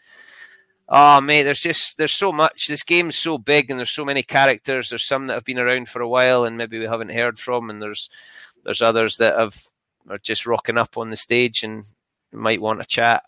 Oh, 0.94 1.22
mate, 1.22 1.44
there's 1.44 1.62
just, 1.62 1.98
there's 1.98 2.12
so 2.12 2.34
much. 2.34 2.68
This 2.68 2.84
game's 2.84 3.16
so 3.16 3.38
big 3.38 3.70
and 3.72 3.80
there's 3.80 3.92
so 3.92 4.04
many 4.04 4.24
characters. 4.24 4.90
There's 4.90 5.08
some 5.08 5.28
that 5.28 5.36
have 5.36 5.46
been 5.46 5.58
around 5.58 5.88
for 5.88 6.02
a 6.02 6.08
while 6.08 6.44
and 6.44 6.58
maybe 6.58 6.78
we 6.78 6.86
haven't 6.86 7.14
heard 7.14 7.40
from. 7.40 7.70
And 7.70 7.82
there's, 7.82 8.10
there's 8.66 8.82
others 8.82 9.16
that 9.18 9.40
have, 9.40 9.56
are 10.10 10.18
just 10.18 10.46
rocking 10.46 10.78
up 10.78 10.98
on 10.98 11.10
the 11.10 11.16
stage 11.16 11.64
and 11.64 11.86
might 12.34 12.62
want 12.62 12.82
to 12.82 12.88
chat. 12.88 13.24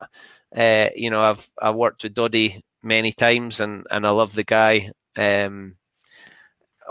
Uh, 0.55 0.89
you 0.95 1.09
know, 1.09 1.23
I've 1.23 1.49
I 1.61 1.71
worked 1.71 2.03
with 2.03 2.13
Doddie 2.13 2.63
many 2.83 3.11
times, 3.11 3.59
and 3.59 3.87
and 3.89 4.05
I 4.05 4.11
love 4.11 4.33
the 4.33 4.43
guy. 4.43 4.91
Um, 5.17 5.77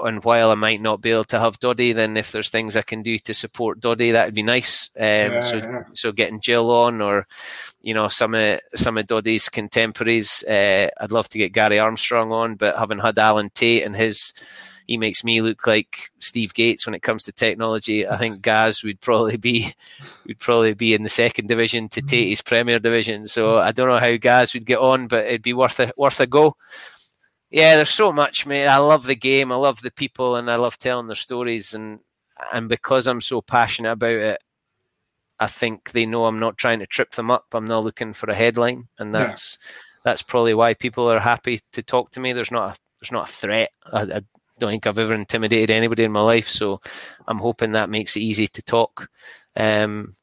and 0.03 0.23
while 0.25 0.51
I 0.51 0.55
might 0.55 0.81
not 0.81 1.01
be 1.01 1.11
able 1.11 1.25
to 1.25 1.41
have 1.41 1.59
Doddie, 1.59 1.93
then 1.93 2.17
if 2.17 2.33
there's 2.33 2.51
things 2.51 2.77
I 2.77 2.83
can 2.83 3.03
do 3.03 3.19
to 3.19 3.35
support 3.35 3.81
Doddie, 3.81 4.13
that 4.13 4.27
would 4.27 4.35
be 4.35 4.43
nice. 4.43 4.91
Um, 4.97 5.05
Yeah, 5.05 5.41
so 5.41 5.57
yeah. 5.57 5.83
so 5.93 6.13
getting 6.13 6.41
Jill 6.41 6.71
on, 6.71 7.01
or 7.01 7.27
you 7.83 7.95
know 7.95 8.09
some 8.09 8.35
of 8.35 8.61
some 8.75 8.99
of 8.99 9.07
Doddie's 9.07 9.49
contemporaries. 9.49 10.45
Uh, 10.45 10.89
I'd 11.01 11.13
love 11.13 11.29
to 11.31 11.39
get 11.39 11.53
Gary 11.53 11.79
Armstrong 11.79 12.33
on, 12.33 12.57
but 12.57 12.77
having 12.79 12.99
had 12.99 13.19
Alan 13.19 13.51
Tait 13.51 13.85
and 13.85 13.97
his 13.97 14.35
he 14.87 14.97
makes 14.97 15.25
me 15.25 15.41
look 15.41 15.67
like 15.67 16.11
Steve 16.19 16.55
Gates 16.55 16.87
when 16.87 16.95
it 16.95 17.03
comes 17.03 17.25
to 17.25 17.33
technology. 17.33 18.07
I 18.07 18.17
think 18.17 18.43
Gaz 18.43 18.83
would 18.83 19.01
probably 19.01 19.37
be 19.37 19.73
would 20.27 20.39
probably 20.39 20.75
be 20.75 20.95
in 20.95 21.03
the 21.03 21.09
second 21.09 21.49
division 21.49 21.89
to 21.91 22.03
Tait's 22.03 22.41
Premier 22.41 22.79
Division. 22.79 23.27
So 23.27 23.59
I 23.59 23.73
don't 23.73 23.89
know 23.89 23.99
how 23.99 24.17
Gaz 24.17 24.55
would 24.55 24.67
get 24.67 24.79
on, 24.79 25.07
but 25.07 25.27
it'd 25.27 25.43
be 25.43 25.55
worth 25.55 25.81
a 25.81 25.93
worth 25.97 26.21
a 26.21 26.27
go. 26.27 26.57
Yeah, 27.53 27.77
there's 27.77 27.91
so 27.91 28.13
much, 28.13 28.47
mate. 28.47 28.67
I 28.67 28.79
love 28.79 29.05
the 29.05 29.15
game. 29.15 29.53
I 29.53 29.57
love 29.57 29.83
the 29.83 29.91
people, 29.91 30.37
and 30.37 30.51
I 30.51 30.57
love 30.57 30.79
telling 30.79 31.07
their 31.07 31.15
stories. 31.17 31.75
And 31.75 32.01
and 32.53 32.69
because 32.69 33.07
I'm 33.07 33.21
so 33.21 33.43
passionate 33.43 33.93
about 33.93 34.13
it, 34.13 34.43
I 35.39 35.47
think 35.49 35.91
they 35.93 36.07
know 36.07 36.25
I'm 36.25 36.39
not 36.39 36.57
trying 36.57 36.79
to 36.79 36.87
trip 36.87 37.11
them 37.13 37.31
up. 37.31 37.45
I'm 37.53 37.67
not 37.67 37.85
looking 37.85 38.15
for 38.15 38.31
a 38.31 38.35
headline, 38.35 38.89
and 38.99 39.15
Yeah. 39.15 39.27
that's 39.29 39.59
that's 40.03 40.23
probably 40.23 40.55
why 40.55 40.73
people 40.75 41.11
are 41.11 41.21
happy 41.21 41.61
to 41.73 41.83
talk 41.83 42.11
to 42.13 42.21
me. 42.21 42.33
There's 42.33 42.51
not 42.51 42.77
a, 42.77 42.81
there's 43.01 43.13
not 43.13 43.29
a 43.29 43.33
threat. 43.33 43.71
I, 43.93 44.01
I 44.03 44.23
don't 44.59 44.71
think 44.71 44.87
I've 44.87 44.99
ever 44.99 45.15
intimidated 45.15 45.71
anybody 45.71 46.05
in 46.05 46.13
my 46.13 46.23
life, 46.23 46.49
so 46.49 46.81
I'm 47.29 47.39
hoping 47.39 47.73
that 47.73 47.91
makes 47.91 48.17
it 48.17 48.21
easy 48.21 48.49
to 48.49 48.63
talk. 48.63 49.11
Um, 49.57 50.15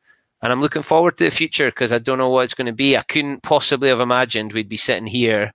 and 0.41 0.51
I'm 0.51 0.61
looking 0.61 0.81
forward 0.81 1.17
to 1.17 1.25
the 1.25 1.31
future 1.31 1.67
because 1.69 1.93
I 1.93 1.99
don't 1.99 2.17
know 2.17 2.29
what 2.29 2.45
it's 2.45 2.53
going 2.55 2.67
to 2.67 2.73
be. 2.73 2.97
I 2.97 3.03
couldn't 3.03 3.43
possibly 3.43 3.89
have 3.89 3.99
imagined 3.99 4.53
we'd 4.53 4.69
be 4.69 4.77
sitting 4.77 5.05
here 5.07 5.53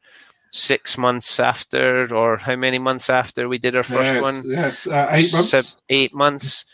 six 0.54 0.96
months 0.96 1.40
after, 1.40 2.14
or 2.14 2.36
how 2.36 2.54
many 2.54 2.78
months 2.78 3.10
after 3.10 3.48
we 3.48 3.58
did 3.58 3.74
our 3.74 3.82
first 3.82 4.14
Yes, 4.14 4.22
one? 4.22 4.42
yes, 4.46 4.86
uh, 4.86 5.08
eight 5.10 5.32
months. 5.32 5.76
Eight 5.88 6.14
months. 6.14 6.64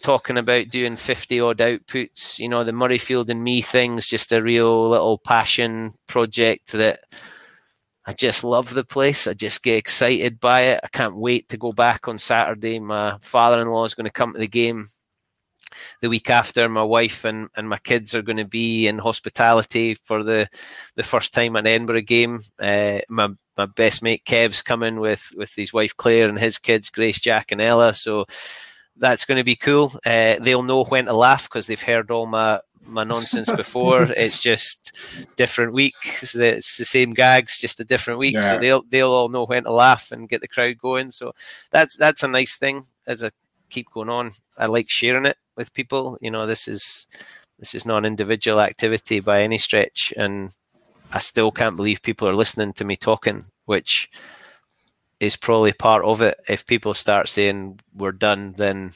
Talking 0.00 0.38
about 0.38 0.68
doing 0.68 0.96
50 0.96 1.40
odd 1.40 1.58
outputs, 1.58 2.38
you 2.38 2.48
know, 2.48 2.62
the 2.62 2.70
Murrayfield 2.70 3.28
and 3.28 3.42
me 3.42 3.60
thing's 3.62 4.06
just 4.06 4.30
a 4.30 4.40
real 4.40 4.88
little 4.88 5.18
passion 5.18 5.94
project 6.06 6.70
that 6.72 7.00
I 8.06 8.12
just 8.12 8.44
love 8.44 8.72
the 8.72 8.84
place. 8.84 9.26
I 9.26 9.34
just 9.34 9.62
get 9.64 9.76
excited 9.76 10.38
by 10.38 10.60
it. 10.62 10.80
I 10.84 10.88
can't 10.88 11.16
wait 11.16 11.48
to 11.48 11.56
go 11.56 11.72
back 11.72 12.06
on 12.06 12.16
Saturday. 12.16 12.78
My 12.78 13.18
father 13.20 13.60
in 13.60 13.68
law 13.68 13.84
is 13.84 13.94
going 13.94 14.04
to 14.04 14.10
come 14.10 14.32
to 14.34 14.38
the 14.38 14.46
game 14.46 14.88
the 16.00 16.08
week 16.08 16.30
after. 16.30 16.68
My 16.68 16.82
wife 16.82 17.24
and, 17.24 17.48
and 17.56 17.68
my 17.68 17.78
kids 17.78 18.14
are 18.14 18.22
going 18.22 18.38
to 18.38 18.46
be 18.46 18.86
in 18.86 18.98
hospitality 18.98 19.94
for 20.04 20.22
the, 20.22 20.48
the 20.94 21.02
first 21.02 21.34
time 21.34 21.56
at 21.56 21.66
Edinburgh 21.66 22.02
game. 22.02 22.40
Uh, 22.58 23.00
my 23.08 23.30
my 23.56 23.66
best 23.66 24.02
mate 24.02 24.24
Kev's 24.24 24.62
coming 24.62 25.00
with, 25.00 25.32
with 25.36 25.52
his 25.54 25.72
wife 25.72 25.96
Claire 25.96 26.28
and 26.28 26.38
his 26.38 26.58
kids, 26.58 26.90
Grace, 26.90 27.18
Jack, 27.18 27.50
and 27.50 27.60
Ella. 27.60 27.92
So 27.92 28.24
that's 28.96 29.24
going 29.24 29.38
to 29.38 29.44
be 29.44 29.56
cool. 29.56 29.92
Uh, 30.06 30.36
they'll 30.40 30.62
know 30.62 30.84
when 30.84 31.06
to 31.06 31.12
laugh 31.12 31.44
because 31.44 31.66
they've 31.66 31.82
heard 31.82 32.10
all 32.10 32.26
my 32.26 32.60
my 32.88 33.04
nonsense 33.04 33.50
before. 33.50 34.02
it's 34.16 34.40
just 34.40 34.92
different 35.36 35.72
week. 35.72 35.94
It's 36.22 36.32
the, 36.32 36.56
it's 36.56 36.78
the 36.78 36.84
same 36.84 37.12
gags, 37.12 37.58
just 37.58 37.80
a 37.80 37.84
different 37.84 38.18
week. 38.18 38.40
So 38.40 38.58
they'll 38.58 38.82
they'll 38.88 39.12
all 39.12 39.28
know 39.28 39.44
when 39.44 39.64
to 39.64 39.72
laugh 39.72 40.10
and 40.12 40.28
get 40.28 40.40
the 40.40 40.48
crowd 40.48 40.78
going. 40.78 41.10
So 41.10 41.32
that's 41.70 41.96
that's 41.96 42.22
a 42.22 42.28
nice 42.28 42.56
thing 42.56 42.84
as 43.06 43.22
I 43.22 43.30
keep 43.70 43.90
going 43.90 44.08
on. 44.08 44.32
I 44.56 44.66
like 44.66 44.88
sharing 44.88 45.26
it 45.26 45.36
with 45.58 45.74
people. 45.74 46.16
You 46.22 46.30
know, 46.30 46.46
this 46.46 46.66
is 46.66 47.06
this 47.58 47.74
is 47.74 47.84
not 47.84 47.98
an 47.98 48.04
individual 48.06 48.60
activity 48.60 49.20
by 49.20 49.42
any 49.42 49.58
stretch, 49.58 50.14
and 50.16 50.52
I 51.12 51.18
still 51.18 51.50
can't 51.50 51.76
believe 51.76 52.00
people 52.00 52.26
are 52.28 52.34
listening 52.34 52.72
to 52.74 52.84
me 52.84 52.96
talking, 52.96 53.44
which 53.66 54.08
is 55.20 55.36
probably 55.36 55.72
part 55.72 56.04
of 56.04 56.22
it. 56.22 56.40
If 56.48 56.66
people 56.66 56.94
start 56.94 57.28
saying 57.28 57.80
we're 57.94 58.12
done, 58.12 58.54
then 58.56 58.94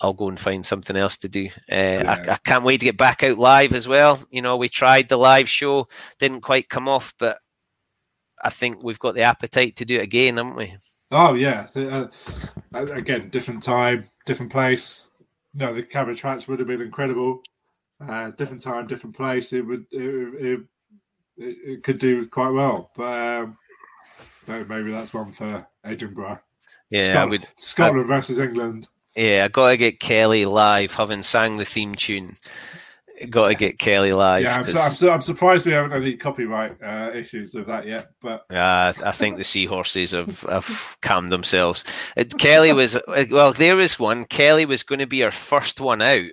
I'll 0.00 0.12
go 0.12 0.28
and 0.28 0.38
find 0.38 0.64
something 0.64 0.96
else 0.96 1.18
to 1.18 1.28
do. 1.28 1.48
Uh, 1.70 2.04
I, 2.06 2.32
I 2.32 2.38
can't 2.44 2.64
wait 2.64 2.78
to 2.78 2.86
get 2.86 2.96
back 2.96 3.24
out 3.24 3.38
live 3.38 3.72
as 3.72 3.88
well. 3.88 4.20
You 4.30 4.40
know, 4.40 4.56
we 4.56 4.68
tried 4.68 5.08
the 5.08 5.16
live 5.16 5.48
show, 5.48 5.88
didn't 6.20 6.42
quite 6.42 6.68
come 6.68 6.88
off, 6.88 7.12
but 7.18 7.38
I 8.42 8.50
think 8.50 8.82
we've 8.82 9.00
got 9.00 9.16
the 9.16 9.22
appetite 9.22 9.74
to 9.76 9.84
do 9.84 9.96
it 9.96 10.04
again, 10.04 10.36
haven't 10.36 10.54
we? 10.54 10.76
Oh 11.10 11.34
yeah. 11.34 11.66
Uh, 11.74 12.06
again, 12.72 13.30
different 13.30 13.62
time, 13.62 14.08
different 14.26 14.52
place. 14.52 15.07
No, 15.54 15.72
the 15.72 15.82
camera 15.82 16.14
tracks 16.14 16.46
would 16.46 16.58
have 16.58 16.68
been 16.68 16.82
incredible. 16.82 17.42
uh, 18.00 18.30
different 18.32 18.62
time, 18.62 18.86
different 18.86 19.16
place, 19.16 19.52
it 19.52 19.62
would 19.62 19.86
it, 19.90 20.60
it, 21.36 21.56
it, 21.66 21.82
could 21.82 21.98
do 21.98 22.26
quite 22.28 22.50
well. 22.50 22.90
But 22.96 23.02
um, 23.02 23.58
maybe 24.46 24.90
that's 24.90 25.12
one 25.12 25.32
for 25.32 25.66
Edinburgh. 25.84 26.40
Yeah, 26.90 27.12
Scotland, 27.12 27.18
I 27.18 27.24
would. 27.26 27.48
Scotland 27.56 28.04
I, 28.12 28.16
versus 28.16 28.38
England. 28.38 28.88
Yeah, 29.16 29.42
I 29.44 29.48
got 29.48 29.70
to 29.70 29.76
get 29.76 30.00
Kelly 30.00 30.46
live, 30.46 30.94
having 30.94 31.22
sang 31.22 31.56
the 31.56 31.64
theme 31.64 31.94
tune. 31.94 32.36
Got 33.30 33.48
to 33.48 33.54
get 33.54 33.78
Kelly 33.78 34.12
live. 34.12 34.44
Yeah, 34.44 34.56
I'm, 34.56 34.66
su- 34.66 34.78
I'm, 34.78 34.90
su- 34.90 35.10
I'm, 35.10 35.20
surprised 35.20 35.66
we 35.66 35.72
haven't 35.72 35.90
had 35.90 36.02
any 36.02 36.16
copyright 36.16 36.82
uh, 36.82 37.10
issues 37.14 37.54
of 37.54 37.66
that 37.66 37.86
yet. 37.86 38.08
But 38.20 38.44
uh, 38.50 38.92
I 39.04 39.12
think 39.12 39.36
the 39.36 39.44
seahorses 39.44 40.12
have, 40.12 40.42
have 40.42 40.96
calmed 41.02 41.32
themselves. 41.32 41.84
It, 42.16 42.36
Kelly 42.38 42.72
was 42.72 42.96
well. 43.30 43.52
There 43.52 43.76
was 43.76 43.98
one. 43.98 44.24
Kelly 44.24 44.66
was 44.66 44.82
going 44.82 45.00
to 45.00 45.06
be 45.06 45.24
our 45.24 45.30
first 45.30 45.80
one 45.80 46.02
out, 46.02 46.30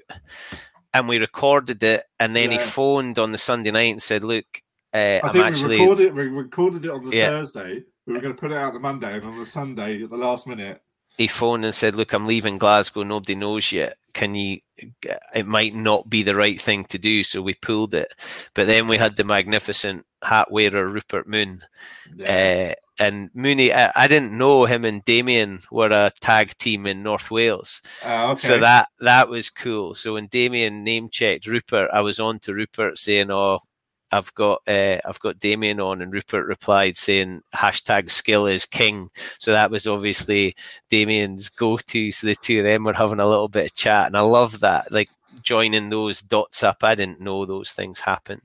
and 0.93 1.07
we 1.07 1.17
recorded 1.17 1.81
it. 1.83 2.03
And 2.19 2.35
then 2.35 2.51
yeah. 2.51 2.59
he 2.59 2.63
phoned 2.63 3.19
on 3.19 3.31
the 3.31 3.37
Sunday 3.37 3.71
night 3.71 3.91
and 3.91 4.01
said, 4.01 4.23
"Look, 4.23 4.45
uh, 4.93 4.97
I 4.97 5.21
I'm 5.23 5.31
think 5.31 5.45
actually 5.45 5.79
we 5.79 5.81
recorded, 5.81 6.13
we 6.13 6.27
recorded 6.27 6.85
it 6.85 6.91
on 6.91 7.09
the 7.09 7.15
Yeah. 7.15 7.29
Thursday. 7.29 7.83
We 8.05 8.13
were 8.13 8.21
going 8.21 8.35
to 8.35 8.39
put 8.39 8.51
it 8.51 8.57
out 8.57 8.73
the 8.73 8.79
Monday, 8.79 9.15
and 9.15 9.25
on 9.25 9.39
the 9.39 9.45
Sunday 9.45 10.03
at 10.03 10.09
the 10.09 10.17
last 10.17 10.45
minute, 10.45 10.81
he 11.17 11.27
phoned 11.27 11.65
and 11.65 11.73
said, 11.75 11.95
"Look, 11.95 12.13
I'm 12.13 12.25
leaving 12.25 12.57
Glasgow. 12.57 13.03
Nobody 13.03 13.35
knows 13.35 13.71
yet. 13.71 13.97
Can 14.13 14.35
you? 14.35 14.59
It 15.33 15.47
might 15.47 15.73
not 15.73 16.09
be 16.09 16.23
the 16.23 16.35
right 16.35 16.59
thing 16.59 16.85
to 16.85 16.97
do." 16.97 17.23
So 17.23 17.41
we 17.41 17.53
pulled 17.53 17.93
it. 17.93 18.13
But 18.53 18.67
then 18.67 18.87
we 18.87 18.97
had 18.97 19.15
the 19.15 19.23
magnificent 19.23 20.05
hat 20.23 20.51
wearer 20.51 20.87
Rupert 20.87 21.27
Moon, 21.27 21.61
uh, 22.25 22.73
and 22.99 23.29
Mooney. 23.33 23.73
I, 23.73 23.91
I 23.95 24.07
didn't 24.07 24.37
know 24.37 24.65
him 24.65 24.85
and 24.85 25.03
Damian 25.03 25.61
were 25.71 25.91
a 25.91 26.11
tag 26.21 26.57
team 26.57 26.85
in 26.85 27.03
North 27.03 27.31
Wales. 27.31 27.81
uh, 28.05 28.31
okay. 28.31 28.47
So 28.47 28.59
that 28.59 28.89
that 28.99 29.29
was 29.29 29.49
cool. 29.49 29.95
So 29.95 30.13
when 30.13 30.27
Damian 30.27 30.83
name 30.83 31.09
checked 31.09 31.47
Rupert, 31.47 31.89
I 31.93 32.01
was 32.01 32.19
on 32.19 32.39
to 32.39 32.53
Rupert 32.53 32.97
saying, 32.97 33.31
"Oh, 33.31 33.59
I've 34.11 34.33
got 34.33 34.61
uh, 34.67 34.97
I've 35.05 35.19
got 35.19 35.39
Damian 35.39 35.79
on," 35.79 36.01
and 36.01 36.13
Rupert 36.13 36.45
replied 36.47 36.97
saying, 36.97 37.41
"Hashtag 37.55 38.09
skill 38.09 38.47
is 38.47 38.65
king." 38.65 39.09
So 39.39 39.51
that 39.51 39.71
was 39.71 39.87
obviously 39.87 40.55
Damian's 40.89 41.49
go-to. 41.49 42.11
So 42.11 42.27
the 42.27 42.35
two 42.35 42.59
of 42.59 42.65
them 42.65 42.83
were 42.83 42.93
having 42.93 43.19
a 43.19 43.27
little 43.27 43.47
bit 43.47 43.65
of 43.65 43.75
chat, 43.75 44.07
and 44.07 44.17
I 44.17 44.21
love 44.21 44.59
that. 44.61 44.91
Like 44.91 45.09
joining 45.41 45.89
those 45.89 46.21
dots 46.21 46.63
up. 46.63 46.77
I 46.83 46.95
didn't 46.95 47.21
know 47.21 47.45
those 47.45 47.71
things 47.71 47.99
happened. 48.01 48.41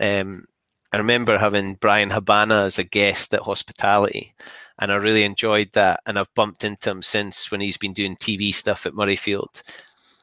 Um, 0.00 0.46
I 0.92 0.98
remember 0.98 1.38
having 1.38 1.74
Bryan 1.74 2.10
Habana 2.10 2.64
as 2.64 2.78
a 2.78 2.84
guest 2.84 3.34
at 3.34 3.42
Hospitality, 3.42 4.34
and 4.78 4.90
I 4.90 4.96
really 4.96 5.24
enjoyed 5.24 5.72
that. 5.72 6.00
And 6.06 6.18
I've 6.18 6.34
bumped 6.34 6.64
into 6.64 6.90
him 6.90 7.02
since 7.02 7.50
when 7.50 7.60
he's 7.60 7.78
been 7.78 7.92
doing 7.92 8.16
TV 8.16 8.54
stuff 8.54 8.86
at 8.86 8.94
Murrayfield. 8.94 9.62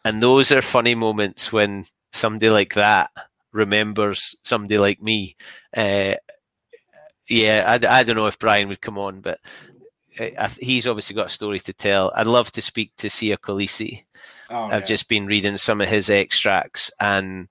And 0.03 0.21
those 0.21 0.51
are 0.51 0.61
funny 0.61 0.95
moments 0.95 1.51
when 1.51 1.85
somebody 2.11 2.49
like 2.49 2.73
that 2.75 3.09
remembers 3.55 4.35
somebody 4.43 4.77
like 4.77 5.01
me. 5.01 5.35
Uh, 5.75 6.15
yeah, 7.27 7.63
I, 7.65 7.99
I 7.99 8.03
don't 8.03 8.17
know 8.17 8.27
if 8.27 8.37
Bryan 8.37 8.67
would 8.67 8.81
come 8.81 8.99
on, 8.99 9.21
but 9.21 9.39
uh, 10.19 10.49
he's 10.59 10.85
obviously 10.85 11.15
got 11.15 11.27
a 11.27 11.29
story 11.29 11.59
to 11.61 11.73
tell. 11.73 12.11
I'd 12.15 12.27
love 12.27 12.51
to 12.51 12.61
speak 12.61 12.91
to 12.97 13.07
Siya 13.07 13.37
Kolisi. 13.37 14.03
Oh, 14.49 14.65
I've 14.65 14.81
yeah. 14.81 14.85
just 14.85 15.07
been 15.07 15.25
reading 15.25 15.57
some 15.57 15.81
of 15.81 15.89
his 15.89 16.09
extracts, 16.09 16.91
and 16.99 17.47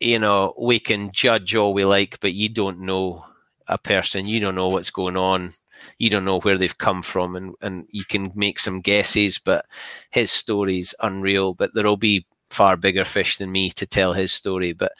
you 0.00 0.18
know, 0.18 0.52
we 0.58 0.78
can 0.78 1.10
judge 1.12 1.54
all 1.54 1.72
we 1.72 1.84
like, 1.84 2.20
but 2.20 2.34
you 2.34 2.50
don't 2.50 2.80
know 2.80 3.24
a 3.66 3.78
person. 3.78 4.26
You 4.26 4.40
don't 4.40 4.54
know 4.54 4.68
what's 4.68 4.90
going 4.90 5.16
on. 5.16 5.54
You 5.98 6.10
don't 6.10 6.24
know 6.24 6.40
where 6.40 6.58
they've 6.58 6.76
come 6.76 7.02
from, 7.02 7.36
and 7.36 7.54
and 7.62 7.86
you 7.90 8.04
can 8.04 8.32
make 8.34 8.58
some 8.58 8.80
guesses. 8.80 9.38
But 9.38 9.64
his 10.10 10.30
story's 10.30 10.94
unreal. 11.00 11.54
But 11.54 11.72
there'll 11.74 11.96
be 11.96 12.26
far 12.56 12.78
bigger 12.78 13.04
fish 13.04 13.36
than 13.36 13.52
me 13.52 13.68
to 13.70 13.86
tell 13.86 14.14
his 14.14 14.32
story. 14.32 14.72
But 14.72 14.92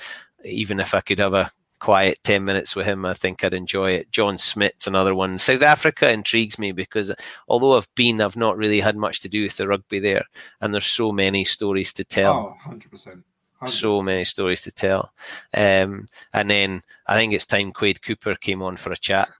even 0.45 0.79
if 0.79 0.95
I 0.95 1.01
could 1.01 1.19
have 1.19 1.33
a 1.33 1.51
quiet 1.79 2.19
10 2.23 2.45
minutes 2.45 2.77
with 2.77 2.87
him, 2.87 3.07
I 3.07 3.15
think 3.15 3.43
I'd 3.43 3.55
enjoy 3.55 3.93
it. 3.93 4.09
Juan 4.17 4.37
Smith's 4.37 4.87
another 4.87 5.15
one. 5.15 5.39
South 5.39 5.63
Africa 5.63 6.11
intrigues 6.11 6.59
me 6.59 6.73
because 6.73 7.15
although 7.49 7.79
I've 7.79 7.93
been, 7.95 8.21
I've 8.21 8.37
not 8.37 8.59
really 8.59 8.81
had 8.81 8.97
much 8.97 9.21
to 9.21 9.31
do 9.31 9.43
with 9.43 9.57
the 9.57 9.67
rugby 9.67 9.99
there. 9.99 10.25
And 10.61 10.75
there's 10.75 10.87
so 10.87 11.13
many 11.13 11.45
stories 11.45 11.95
to 11.95 12.05
tell. 12.05 12.57
Oh, 12.67 12.71
100%. 12.71 13.23
So 13.69 14.03
many 14.03 14.25
stories 14.25 14.61
to 14.63 14.71
tell. 14.71 15.15
Um, 15.55 16.09
and 16.35 16.51
then 16.51 16.83
I 17.07 17.17
think 17.17 17.33
it's 17.33 17.47
time 17.47 17.73
Quade 17.73 18.03
Cooper 18.03 18.35
came 18.35 18.61
on 18.61 18.77
for 18.77 18.93
a 18.93 18.99
chat. 18.99 19.31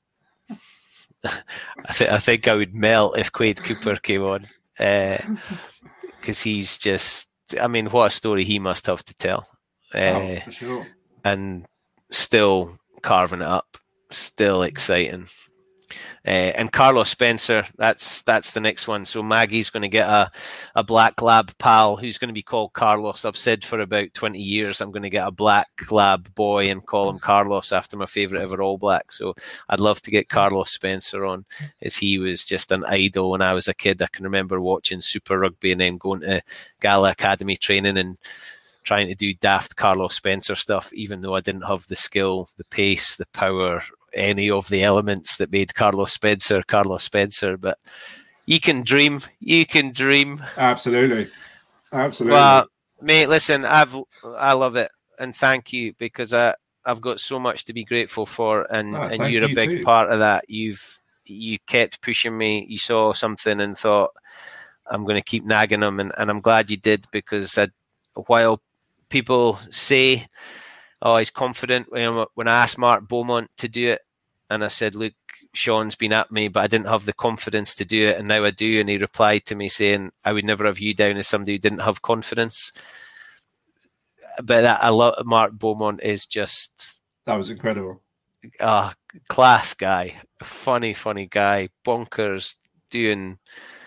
I, 1.23 1.93
th- 1.93 2.11
I 2.11 2.19
think 2.19 2.49
I 2.49 2.55
would 2.55 2.75
melt 2.75 3.19
if 3.19 3.31
Quade 3.31 3.63
Cooper 3.63 3.97
came 3.97 4.23
on 4.23 4.47
because 6.19 6.41
he's 6.43 6.79
just, 6.79 7.29
I 7.61 7.67
mean, 7.69 7.87
what 7.87 8.07
a 8.07 8.11
story 8.11 8.45
he 8.45 8.59
must 8.59 8.87
have 8.87 9.05
to 9.05 9.15
tell. 9.15 9.47
Oh, 9.95 9.99
for 9.99 9.99
eh, 9.99 10.51
sure. 10.51 10.87
And 11.25 11.67
still 12.11 12.79
carving 13.03 13.41
it 13.41 13.47
up, 13.47 13.79
still 14.11 14.63
exciting. 14.63 15.29
Uh, 16.27 16.53
and 16.57 16.73
Carlos 16.73 17.09
Spencer, 17.09 17.65
that's 17.77 18.23
that's 18.23 18.53
the 18.53 18.61
next 18.61 18.89
one. 18.89 19.07
So 19.07 19.23
Maggie's 19.23 19.71
going 19.71 19.83
to 19.83 19.89
get 19.89 20.09
a, 20.09 20.31
a 20.75 20.83
black 20.83 21.23
lab 21.23 21.57
pal 21.59 21.97
who's 21.97 22.19
going 22.19 22.29
to 22.29 22.35
be 22.35 22.43
called 22.43 22.73
Carlos. 22.73 23.25
I've 23.25 23.37
said 23.37 23.65
for 23.65 23.81
about 23.81 24.13
20 24.15 24.39
years 24.39 24.81
I'm 24.81 24.91
going 24.91 25.05
to 25.05 25.11
get 25.11 25.27
a 25.27 25.31
black 25.31 25.69
lab 25.91 26.35
boy 26.35 26.71
and 26.71 26.85
call 26.85 27.09
him 27.09 27.19
Carlos 27.19 27.73
after 27.73 27.97
my 27.97 28.07
favourite 28.07 28.43
ever 28.43 28.61
All 28.61 28.79
Black. 28.79 29.13
So 29.13 29.35
I'd 29.69 29.81
love 29.81 30.03
to 30.03 30.11
get 30.11 30.29
Carlos 30.29 30.71
Spencer 30.71 31.25
on 31.25 31.45
as 31.81 31.97
he 31.97 32.19
was 32.19 32.45
just 32.45 32.73
an 32.73 32.85
idol 32.85 33.31
when 33.31 33.43
I 33.43 33.55
was 33.55 33.69
a 33.69 33.75
kid. 33.75 34.03
I 34.03 34.09
can 34.09 34.25
remember 34.25 34.61
watching 34.61 35.01
Super 35.01 35.39
Rugby 35.39 35.73
and 35.73 35.81
then 35.81 35.97
going 35.97 36.21
to 36.21 36.43
Gala 36.81 37.13
Academy 37.13 37.57
training 37.57 37.99
and 37.99 38.19
trying 38.87 39.09
to 39.09 39.15
do 39.15 39.35
daft 39.35 39.77
Carlos 39.77 40.15
Spencer 40.15 40.55
stuff, 40.55 40.93
even 40.95 41.21
though 41.21 41.35
I 41.35 41.41
didn't 41.41 41.67
have 41.67 41.87
the 41.89 41.97
skill, 41.97 42.49
the 42.57 42.65
pace, 42.65 43.17
the 43.17 43.27
power, 43.27 43.83
any 44.17 44.51
of 44.51 44.69
the 44.69 44.83
elements 44.83 45.37
that 45.37 45.53
made 45.53 45.75
Carlos 45.75 46.13
Spencer 46.13 46.63
Carlos 46.67 47.05
Spencer. 47.05 47.57
But 47.57 47.79
you 48.47 48.61
can 48.61 48.83
dream. 48.83 49.21
You 49.41 49.67
can 49.67 49.93
dream. 49.93 50.43
Absolutely. 50.57 51.29
Absolutely. 51.93 52.35
Well, 52.35 52.67
mate, 53.01 53.29
listen, 53.29 53.65
I've 53.65 53.97
I 54.37 54.53
love 54.53 54.77
it, 54.77 54.91
and 55.19 55.35
thank 55.35 55.73
you 55.73 55.95
because 55.99 56.33
I 56.35 56.55
I've 56.85 57.01
got 57.01 57.21
so 57.21 57.39
much 57.39 57.65
to 57.65 57.73
be 57.73 57.85
grateful 57.85 58.27
for, 58.27 58.67
and 58.73 58.95
Ah, 58.97 59.09
and 59.09 59.33
you're 59.33 59.45
a 59.45 59.49
you 59.49 59.55
big 59.55 59.79
too. 59.79 59.85
part 59.85 60.11
of 60.11 60.21
that. 60.21 60.45
You've 60.49 61.01
you 61.25 61.59
kept 61.67 62.01
pushing 62.03 62.37
me. 62.39 62.67
You 62.69 62.79
saw 62.79 63.13
something 63.13 63.61
and 63.61 63.77
thought 63.77 64.11
I'm 64.87 65.03
going 65.03 65.17
to 65.17 65.23
keep 65.23 65.45
nagging 65.45 65.81
them, 65.81 65.99
and, 66.01 66.13
and 66.17 66.31
I'm 66.31 66.41
glad 66.41 66.71
you 66.71 66.77
did 66.77 67.07
because 67.11 67.59
I, 67.59 67.69
while 68.27 68.61
people 69.09 69.59
say, 69.71 70.29
"Oh, 71.03 71.17
he's 71.17 71.31
confident," 71.31 71.91
when 71.91 72.25
when 72.35 72.49
I 72.49 72.63
asked 72.63 72.79
Mark 72.79 73.09
Beaumont 73.09 73.51
to 73.59 73.69
do 73.69 73.91
it, 73.91 74.03
and 74.51 74.65
I 74.65 74.69
said, 74.69 74.95
"Look, 74.95 75.15
Sean's 75.55 75.97
been 75.97 76.13
at 76.13 76.31
me, 76.31 76.49
but 76.49 76.63
I 76.63 76.67
didn't 76.67 76.87
have 76.87 77.05
the 77.05 77.13
confidence 77.13 77.75
to 77.77 77.85
do 77.85 78.09
it, 78.09 78.19
and 78.19 78.29
now 78.29 78.45
I 78.45 78.51
do," 78.51 78.81
and 78.81 78.89
he 78.89 78.99
replied 78.99 79.45
to 79.47 79.55
me 79.55 79.69
saying, 79.69 80.13
"I 80.25 80.33
would 80.33 80.45
never 80.45 80.65
have 80.67 80.79
you 80.79 80.95
down 80.95 81.17
as 81.17 81.29
somebody 81.29 81.53
who 81.53 81.59
didn't 81.59 81.81
have 81.81 82.03
confidence." 82.03 82.73
But 84.43 84.63
that 84.63 84.83
I 84.85 84.91
love 84.91 85.25
Mark 85.25 85.53
Beaumont 85.53 86.03
is 86.03 86.27
just 86.27 86.99
that 87.25 87.35
was 87.37 87.51
incredible. 87.51 88.03
a 88.61 88.95
class 89.29 89.75
guy, 89.75 90.17
funny, 90.43 90.95
funny 90.95 91.27
guy, 91.27 91.69
bonkers, 91.85 92.57
doing 92.91 93.39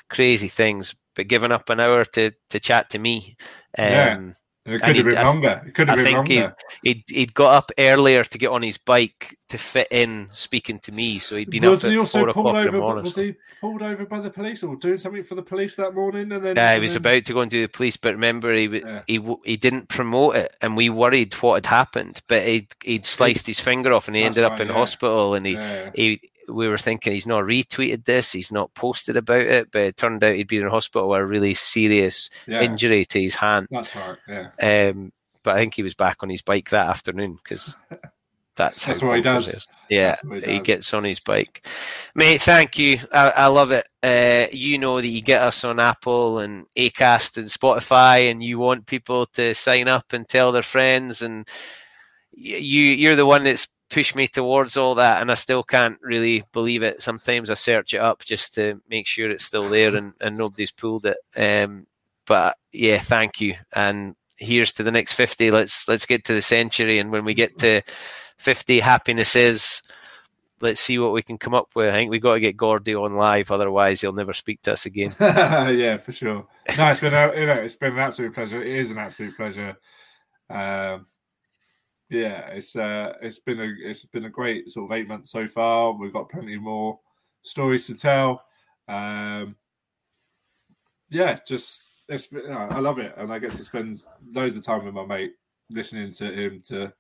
crazy 0.10 0.48
things, 0.48 0.96
but 1.16 1.28
giving 1.28 1.52
up 1.52 1.70
an 1.70 1.80
hour 1.80 2.04
to 2.06 2.32
to 2.50 2.60
chat 2.60 2.90
to 2.90 3.00
me. 3.00 3.38
Um, 3.78 3.86
Yeah. 3.86 4.32
It 4.72 4.80
could 4.80 4.88
and 4.90 4.98
have 4.98 5.06
he'd- 5.06 5.10
been 5.10 5.18
I- 5.18 5.24
longer. 5.24 5.62
It 5.68 5.74
could 5.76 5.88
have 5.90 6.00
I 6.00 6.04
been 6.04 6.06
think 6.06 6.16
longer. 6.30 6.56
He'd, 6.84 6.96
he'd 7.08 7.16
he'd 7.16 7.34
got 7.34 7.54
up 7.54 7.72
earlier 7.78 8.24
to 8.24 8.38
get 8.38 8.50
on 8.50 8.62
his 8.62 8.78
bike 8.78 9.38
to 9.50 9.58
fit 9.58 9.88
in 9.92 10.30
speaking 10.32 10.80
to 10.80 10.92
me, 10.92 11.18
so 11.20 11.36
he'd 11.36 11.50
been 11.50 11.64
was 11.68 11.84
up 11.84 11.90
he 11.90 11.96
at 11.98 12.00
also 12.02 12.20
four 12.26 12.34
pulled 12.34 12.46
o'clock 12.48 12.56
in 12.56 12.68
over? 12.68 12.72
the 12.72 12.78
morning. 12.82 13.04
Was 13.04 13.16
he 13.16 13.36
pulled 13.62 13.82
over 13.82 14.06
by 14.06 14.20
the 14.20 14.30
police 14.30 14.62
or 14.64 14.76
doing 14.76 14.98
something 14.98 15.24
for 15.24 15.36
the 15.36 15.42
police 15.42 15.76
that 15.78 15.96
morning? 15.96 16.32
And 16.32 16.46
then 16.46 16.56
Yeah, 16.56 16.76
he 16.76 16.80
was 16.82 16.94
then- 16.94 17.02
about 17.02 17.26
to 17.26 17.34
go 17.34 17.40
and 17.42 17.50
do 17.52 17.62
the 17.62 17.68
police, 17.70 17.98
but 17.98 18.14
remember 18.14 18.54
he 18.54 18.68
w 18.68 19.00
he 19.08 19.20
he 19.46 19.58
didn't 19.58 19.90
promote 19.90 20.36
it, 20.36 20.56
and 20.62 20.78
we 20.78 20.90
worried 20.90 21.34
what 21.36 21.56
had 21.56 21.66
happened. 21.66 22.22
But 22.28 22.44
he'd 22.46 22.68
he'd 22.84 23.06
sliced 23.06 23.48
his 23.48 23.60
finger 23.60 23.92
off, 23.94 24.08
and 24.08 24.16
he 24.16 24.22
That's 24.24 24.38
ended 24.38 24.52
up 24.52 24.60
in 24.60 24.68
yeah. 24.68 24.74
hospital. 24.74 25.34
And 25.36 25.46
he 25.46 25.54
Yeah. 25.54 25.90
he 25.96 26.22
we 26.50 26.68
were 26.68 26.78
thinking 26.78 27.14
he's 27.14 27.28
not 27.28 27.44
retweeted 27.44 28.06
this, 28.06 28.32
he's 28.32 28.52
not 28.52 28.74
posted 28.74 29.18
about 29.18 29.42
it, 29.42 29.72
but 29.72 29.84
it 29.84 29.98
turned 29.98 30.24
out 30.24 30.36
he'd 30.36 30.48
been 30.48 30.64
in 30.64 30.70
hospital 30.70 31.10
with 31.10 31.22
a 31.22 31.26
really 31.26 31.54
serious 31.54 32.30
Yeah. 32.48 32.62
injury 32.62 33.06
to 33.06 33.22
his 33.22 33.36
hand. 33.36 33.68
That's 33.72 33.96
right. 33.96 34.18
Yeah. 34.28 34.90
Um, 34.92 35.12
but 35.44 35.56
I 35.56 35.60
think 35.60 35.74
he 35.76 35.84
was 35.84 35.96
back 35.96 36.18
on 36.22 36.30
his 36.30 36.42
bike 36.42 36.70
that 36.72 36.90
afternoon 36.90 37.36
because 37.42 37.76
that's, 38.56 38.86
That's 38.86 39.02
what 39.02 39.16
he 39.16 39.22
does. 39.22 39.48
is. 39.48 39.68
Yeah, 39.90 40.18
he 40.32 40.42
he 40.54 40.60
gets 40.60 40.94
on 40.94 41.04
his 41.04 41.20
bike. 41.20 41.66
Mate, 42.14 42.42
thank 42.42 42.78
you. 42.78 43.00
I, 43.12 43.30
I 43.36 43.46
love 43.48 43.72
it. 43.72 43.88
Uh, 44.04 44.48
you 44.52 44.78
know 44.78 45.02
that 45.02 45.08
you 45.08 45.22
get 45.22 45.42
us 45.42 45.64
on 45.64 45.80
Apple 45.80 46.38
and 46.40 46.68
Acast 46.78 47.38
and 47.38 47.48
Spotify, 47.48 48.30
and 48.30 48.44
you 48.44 48.60
want 48.60 48.86
people 48.86 49.26
to 49.28 49.56
sign 49.56 49.88
up 49.88 50.14
and 50.14 50.28
tell 50.28 50.52
their 50.52 50.62
friends, 50.62 51.22
and 51.24 51.48
you 52.32 52.58
you're 52.58 53.16
the 53.16 53.26
one 53.26 53.44
that's 53.46 53.68
pushed 53.90 54.16
me 54.16 54.28
towards 54.28 54.78
all 54.78 54.96
that, 54.96 55.22
and 55.22 55.32
I 55.32 55.36
still 55.36 55.64
can't 55.64 56.00
really 56.02 56.44
believe 56.52 56.84
it. 56.84 57.02
Sometimes 57.02 57.50
I 57.50 57.56
search 57.56 57.94
it 57.94 58.02
up 58.02 58.20
just 58.20 58.54
to 58.56 58.82
make 58.90 59.08
sure 59.08 59.30
it's 59.30 59.46
still 59.46 59.68
there, 59.70 59.96
and, 59.96 60.14
and 60.22 60.38
nobody's 60.38 60.72
pulled 60.72 61.06
it. 61.06 61.18
Um, 61.36 61.88
but 62.26 62.58
yeah, 62.72 63.00
thank 63.00 63.42
you. 63.42 63.56
And 63.74 64.16
here's 64.40 64.72
to 64.74 64.84
the 64.84 64.92
next 64.92 65.14
50 65.14 65.52
let's 65.52 65.88
let's 65.88 66.06
get 66.06 66.24
to 66.24 66.34
the 66.34 66.42
century 66.42 67.00
and 67.00 67.12
when 67.12 67.26
we 67.26 67.34
get 67.34 67.58
to 67.60 67.82
50 68.38 68.80
happinesses 68.80 69.84
let's 70.62 70.80
see 70.80 70.98
what 70.98 71.14
we 71.14 71.22
can 71.22 71.38
come 71.38 71.54
up 71.54 71.68
with 71.76 71.90
i 71.90 71.92
think 71.92 72.10
we've 72.10 72.22
got 72.22 72.36
to 72.36 72.40
get 72.40 72.58
gordy 72.58 72.96
on 72.96 73.16
live 73.16 73.52
otherwise 73.52 74.02
he'll 74.02 74.14
never 74.14 74.34
speak 74.34 74.62
to 74.62 74.74
us 74.74 74.86
again 74.86 75.14
yeah 75.20 75.98
for 75.98 76.12
sure 76.12 76.48
no 76.78 76.92
it's 76.92 77.02
been 77.02 77.14
a, 77.14 77.38
you 77.38 77.46
know 77.46 77.54
it's 77.54 77.76
been 77.76 77.94
an 77.94 78.00
absolute 78.00 78.34
pleasure 78.34 78.62
it 78.62 78.76
is 78.76 78.92
an 78.92 78.98
absolute 78.98 79.36
pleasure 79.36 79.78
um, 80.50 81.06
yeah 82.10 82.48
it's 82.48 82.76
uh 82.76 83.14
it's 83.22 83.40
been 83.40 83.60
a 83.60 83.74
it's 83.82 84.06
been 84.06 84.26
a 84.26 84.30
great 84.30 84.70
sort 84.70 84.92
of 84.92 84.98
eight 84.98 85.08
months 85.08 85.32
so 85.32 85.48
far 85.48 85.92
we've 85.94 86.14
got 86.14 86.30
plenty 86.30 86.58
more 86.58 87.00
stories 87.44 87.86
to 87.86 87.96
tell 87.96 88.44
um 88.88 89.56
yeah 91.10 91.38
just 91.48 91.84
it's 92.10 92.32
you 92.32 92.48
know, 92.48 92.68
I 92.72 92.80
love 92.80 93.00
it, 93.00 93.14
and 93.18 93.32
I 93.32 93.40
get 93.40 93.52
to 93.52 93.64
spend 93.64 94.02
loads 94.34 94.58
of 94.58 94.66
time 94.66 94.84
with 94.84 94.94
my 94.94 95.06
mate 95.06 95.34
listening 95.70 96.12
to 96.14 96.32
him 96.32 96.62
to 96.68 96.92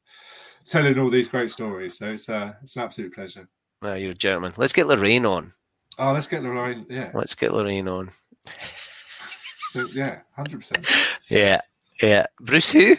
telling 0.65 0.97
all 0.99 1.09
these 1.09 1.27
great 1.27 1.49
stories. 1.49 1.97
So 1.97 2.05
it's 2.05 2.29
uh, 2.29 2.53
it's 2.61 2.75
an 2.75 2.83
absolute 2.83 3.13
pleasure. 3.13 3.49
Oh, 3.81 3.95
you're 3.95 4.11
a 4.11 4.15
gentleman. 4.15 4.53
Let's 4.55 4.73
get 4.73 4.87
Lorraine 4.87 5.25
on. 5.25 5.51
Oh, 5.97 6.13
let's 6.13 6.27
get 6.27 6.43
Lorraine. 6.43 6.85
Yeah, 6.89 7.11
let's 7.13 7.33
get 7.33 7.53
Lorraine 7.53 7.87
on. 7.87 8.11
So, 9.71 9.87
yeah, 9.93 10.19
hundred 10.35 10.59
percent. 10.59 10.87
Yeah, 11.29 11.61
yeah. 12.01 12.25
Bruce, 12.39 12.71
who? 12.71 12.97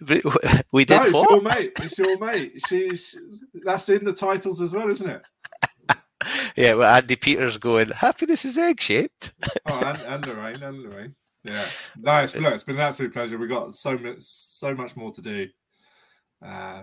We 0.72 0.84
did 0.84 0.96
no, 0.96 1.04
it's 1.04 1.12
what? 1.12 1.30
your 1.30 1.42
mate. 1.42 1.72
It's 1.76 1.98
your 1.98 2.18
mate. 2.18 2.52
She's 2.68 3.18
that's 3.64 3.88
in 3.88 4.04
the 4.04 4.12
titles 4.12 4.60
as 4.60 4.72
well, 4.72 4.88
isn't 4.88 5.08
it? 5.08 5.22
yeah, 6.56 6.74
well, 6.74 6.94
Andy 6.94 7.16
Peters 7.16 7.58
going, 7.58 7.90
happiness 7.90 8.44
is 8.44 8.56
egg 8.56 8.80
shaped. 8.80 9.32
oh, 9.66 9.80
and, 9.80 10.00
and 10.02 10.26
Lorraine, 10.26 10.62
and 10.62 10.82
Lorraine. 10.82 11.14
Yeah, 11.42 11.66
no, 11.96 12.22
it's, 12.22 12.36
look, 12.36 12.52
it's 12.52 12.64
been 12.64 12.76
an 12.76 12.82
absolute 12.82 13.12
pleasure. 13.12 13.38
We 13.38 13.46
got 13.46 13.74
so 13.74 13.96
much, 13.96 14.16
so 14.20 14.74
much 14.74 14.96
more 14.96 15.12
to 15.12 15.22
do. 15.22 15.48
Uh, 16.44 16.82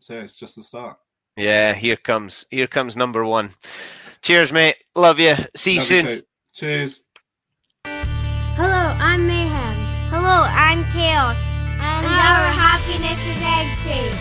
so 0.00 0.14
it's 0.14 0.36
just 0.36 0.56
the 0.56 0.62
start. 0.62 0.98
Yeah, 1.36 1.74
here 1.74 1.96
comes, 1.96 2.44
here 2.50 2.66
comes 2.66 2.96
number 2.96 3.24
one. 3.24 3.50
Cheers, 4.22 4.52
mate. 4.52 4.76
Love 4.94 5.20
you. 5.20 5.34
See 5.56 5.72
you 5.72 5.78
Love 5.78 5.86
soon. 5.86 6.06
too. 6.06 6.22
Cheers. 6.54 7.04
Hello, 7.84 8.96
I'm 8.98 9.26
Mayhem. 9.26 9.76
Hello, 10.10 10.44
I'm 10.48 10.84
Chaos. 10.92 11.47
And, 11.98 12.06
our 12.06 12.50
happiness 12.52 13.18
is 13.26 13.42
egg 13.42 13.68
shaped. 13.82 14.14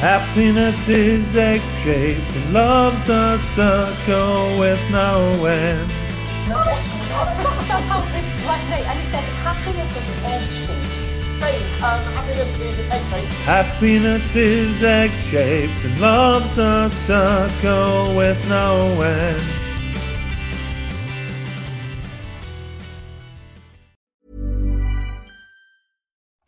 Happiness 0.00 0.88
is 0.88 1.36
egg 1.36 1.60
shaped 1.82 2.34
and 2.34 2.52
love's 2.54 3.08
a 3.08 3.38
circle 3.38 4.58
with 4.58 4.80
no 4.90 5.44
end. 5.44 5.92
I 6.48 7.24
was 7.26 7.38
talking 7.38 7.66
about 7.68 8.10
this 8.12 8.34
last 8.46 8.70
night 8.70 8.86
and 8.86 8.98
he 8.98 9.04
said 9.04 9.22
happiness 9.44 9.96
is 9.96 10.24
egg 10.24 10.48
shaped. 10.50 11.40
Dave, 11.40 11.82
um, 11.82 12.00
happiness 12.14 12.58
is 12.60 12.78
egg 12.90 13.04
shaped. 13.06 13.32
Happiness 13.44 14.36
is 14.36 14.82
egg 14.82 15.10
shaped 15.18 15.84
and 15.84 16.00
love's 16.00 16.56
a 16.56 16.88
circle 16.88 18.16
with 18.16 18.38
no 18.48 19.00
end. 19.02 19.61